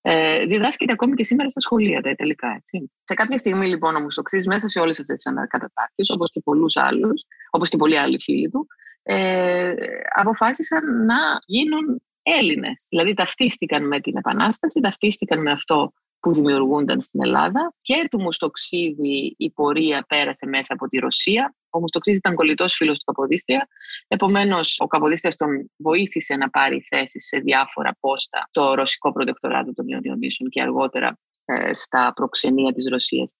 [0.00, 2.54] ε, διδάσκεται ακόμη και σήμερα στα σχολεία τα Ιταλικά.
[2.56, 2.92] Έτσι.
[3.04, 6.76] Σε κάποια στιγμή λοιπόν ο Μουστοξής μέσα σε όλες αυτές τις ανακατατάξεις, όπως και πολλούς
[6.76, 8.66] άλλους, όπως και πολλοί άλλοι φίλοι του,
[9.02, 9.74] ε,
[10.14, 12.86] αποφάσισαν να γίνουν Έλληνες.
[12.90, 19.34] Δηλαδή ταυτίστηκαν με την Επανάσταση, ταυτίστηκαν με αυτό που δημιουργούνταν στην Ελλάδα και του Μουστοξίδη
[19.38, 21.54] η πορεία πέρασε μέσα από τη Ρωσία.
[21.70, 23.68] Ο Μουστοξίδης ήταν κολλητός φίλος του Καποδίστρια.
[24.08, 29.88] Επομένως, ο Καποδίστριας τον βοήθησε να πάρει θέση σε διάφορα πόστα το ρωσικό προτεκτοράτο των
[29.88, 33.34] Ιωδιονήσεων και αργότερα ε, στα προξενία της Ρωσίας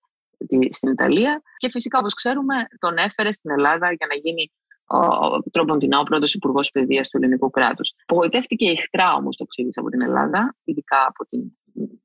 [0.71, 1.43] στην Ιταλία.
[1.57, 4.53] Και φυσικά, όπως ξέρουμε, τον έφερε στην Ελλάδα για να γίνει
[4.89, 7.93] ο Τρόποντινά, ο πρώτο υπουργός παιδείας του ελληνικού κράτους.
[8.07, 11.41] Απογοητεύτηκε ηχτρά όμω το ξύδι από την Ελλάδα, ειδικά από την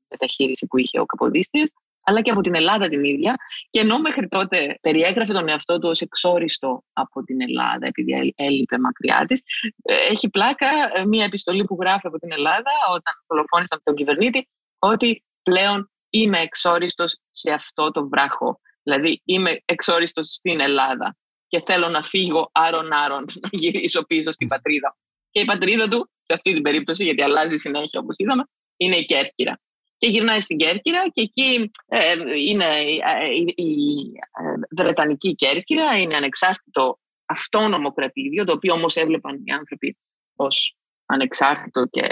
[0.08, 1.68] μεταχείριση που είχε ο Καποδίστριας,
[2.04, 3.36] αλλά και από την Ελλάδα την ίδια.
[3.70, 8.78] Και ενώ μέχρι τότε περιέγραφε τον εαυτό του ως εξόριστο από την Ελλάδα, επειδή έλειπε
[8.78, 9.42] μακριά της,
[9.82, 14.48] ε, έχει πλάκα ε, μία επιστολή που γράφει από την Ελλάδα όταν δολοφόνησαν τον κυβερνήτη,
[14.78, 18.60] ότι πλέον είμαι εξόριστος σε αυτό το βράχο.
[18.82, 21.16] Δηλαδή είμαι εξόριστος στην Ελλάδα
[21.46, 24.96] και θέλω να φύγω άρον-άρον, να γυρίσω πίσω στην πατρίδα.
[25.30, 28.44] Και η πατρίδα του, σε αυτή την περίπτωση, γιατί αλλάζει συνέχεια όπως είδαμε,
[28.76, 29.58] είναι η Κέρκυρα.
[29.98, 32.14] Και γυρνάει στην Κέρκυρα και εκεί ε,
[32.48, 39.42] είναι ε, η, η, ε, Βρετανική Κέρκυρα, είναι ανεξάρτητο αυτόνομο κρατήδιο, το οποίο όμως έβλεπαν
[39.44, 39.98] οι άνθρωποι
[40.36, 42.06] ως ανεξάρτητο και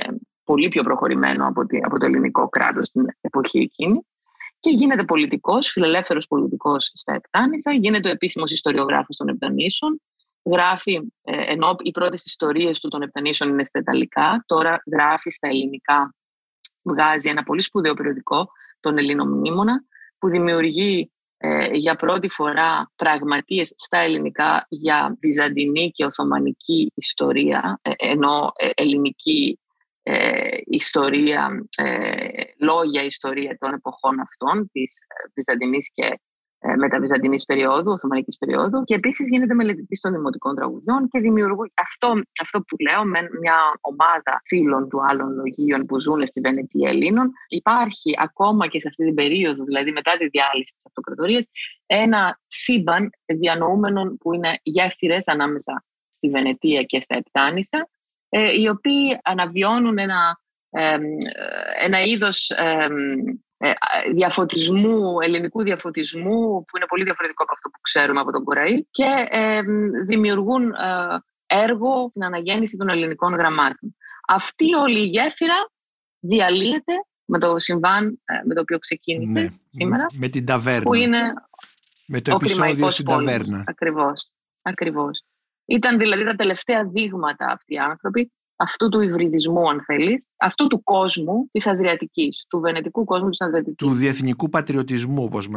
[0.45, 4.07] πολύ πιο προχωρημένο από, από το ελληνικό κράτος στην εποχή εκείνη
[4.61, 10.01] και γίνεται πολιτικός, φιλελεύθερος πολιτικός στα Επτάνησα, γίνεται ο επίσημος ιστοριογράφος των Επτανήσων,
[10.51, 16.15] γράφει, ενώ οι πρώτες ιστορίες του των Επτανήσων είναι στα Ιταλικά, τώρα γράφει στα ελληνικά
[16.83, 18.49] βγάζει ένα πολύ σπουδαίο περιοδικό,
[18.81, 19.85] τον Ελληνομνήμονα,
[20.19, 27.91] που δημιουργεί ε, για πρώτη φορά πραγματείες στα ελληνικά για βυζαντινή και οθωμανική ιστορία, ε,
[27.97, 29.57] ενώ ε, ελληνική
[30.65, 31.67] ιστορία,
[32.59, 35.01] λόγια ιστορία των εποχών αυτών, της
[35.35, 36.32] βυζαντινής και ε,
[36.79, 42.61] μεταβυζαντινής περίοδου, Οθωμανικής περίοδου και επίσης γίνεται μελετητής των δημοτικών τραγουδιών και δημιουργεί αυτό, αυτό
[42.61, 47.33] που λέω με μια ομάδα φίλων του άλλων λογίων που ζουν στη Βενετία Ελλήνων.
[47.49, 51.47] Υπάρχει ακόμα και σε αυτή την περίοδο, δηλαδή μετά τη διάλυση της αυτοκρατορίας,
[51.87, 57.89] ένα σύμπαν διανοούμενων που είναι γέφυρες ανάμεσα στη Βενετία και στα Επτάνησα,
[58.29, 60.41] ε, οι οποίοι αναβιώνουν ένα,
[60.71, 60.99] ε,
[61.85, 62.87] ένα είδος ε,
[64.15, 69.27] διαφωτισμού, ελληνικού διαφωτισμού που είναι πολύ διαφορετικό από αυτό που ξέρουμε από τον Κουραή και
[69.31, 69.63] ε,
[70.07, 70.77] δημιουργούν ε,
[71.47, 73.97] έργο στην αναγέννηση των ελληνικών γραμμάτων.
[74.29, 75.71] Αυτή όλη η γέφυρα
[76.19, 76.93] διαλύεται
[77.25, 80.07] με το συμβάν με το οποίο ξεκίνησε ναι, σήμερα.
[80.13, 80.83] Με την ταβέρνα.
[80.83, 81.21] Που είναι
[82.07, 83.65] με το επεισόδιο στην ταβέρνα.
[83.67, 84.31] Ακριβώς,
[84.63, 85.25] ακριβώς.
[85.65, 88.33] Ήταν δηλαδή τα τελευταία δείγματα αυτοί οι άνθρωποι
[88.63, 93.77] αυτού του υβριδισμού, αν θέλεις, αυτού του κόσμου της Αδριατικής, του βενετικού κόσμου της Αδριατικής.
[93.77, 95.49] Του διεθνικού πατριωτισμού, όπως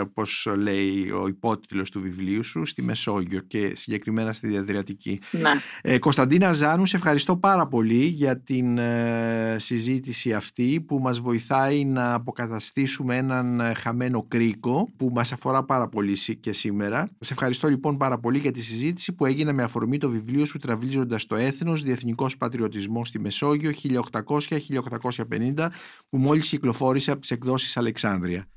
[0.00, 5.20] όπως ε, λέει ο υπότιτλος του βιβλίου σου, στη Μεσόγειο και συγκεκριμένα στη Αδριατική.
[5.30, 5.50] Ναι.
[5.82, 11.84] Ε, Κωνσταντίνα Ζάνου, σε ευχαριστώ πάρα πολύ για την ε, συζήτηση αυτή που μας βοηθάει
[11.84, 17.08] να αποκαταστήσουμε έναν ε, χαμένο κρίκο που μας αφορά πάρα πολύ και σήμερα.
[17.20, 20.58] Σε ευχαριστώ λοιπόν πάρα πολύ για τη συζήτηση που έγινε με αφορμή το βιβλίο σου
[20.58, 22.45] «Τραβήλιζοντας το έθνος, Διεθνικός πατριωτισμό
[23.02, 23.70] στη Μεσόγειο
[24.10, 25.68] 1800-1850
[26.08, 28.48] που μόλις κυκλοφόρησε από τις εκδόσεις Αλεξάνδρεια.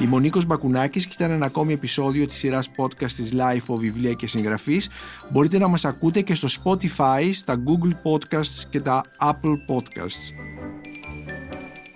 [0.00, 3.78] Είμαι ο Νίκος Μπακουνάκης και ήταν ένα ακόμη επεισόδιο της σειράς podcast της Life of
[3.78, 4.90] Βιβλία και Συγγραφής.
[5.30, 10.34] Μπορείτε να μας ακούτε και στο Spotify, στα Google Podcasts και τα Apple Podcasts.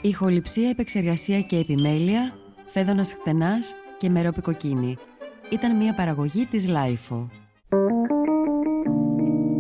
[0.01, 2.35] Ηχοληψία, επεξεργασία και επιμέλεια,
[2.67, 4.97] φέδωνας χτενάς και μερόπικοκίνη.
[5.51, 7.44] Ήταν μια παραγωγή της Life.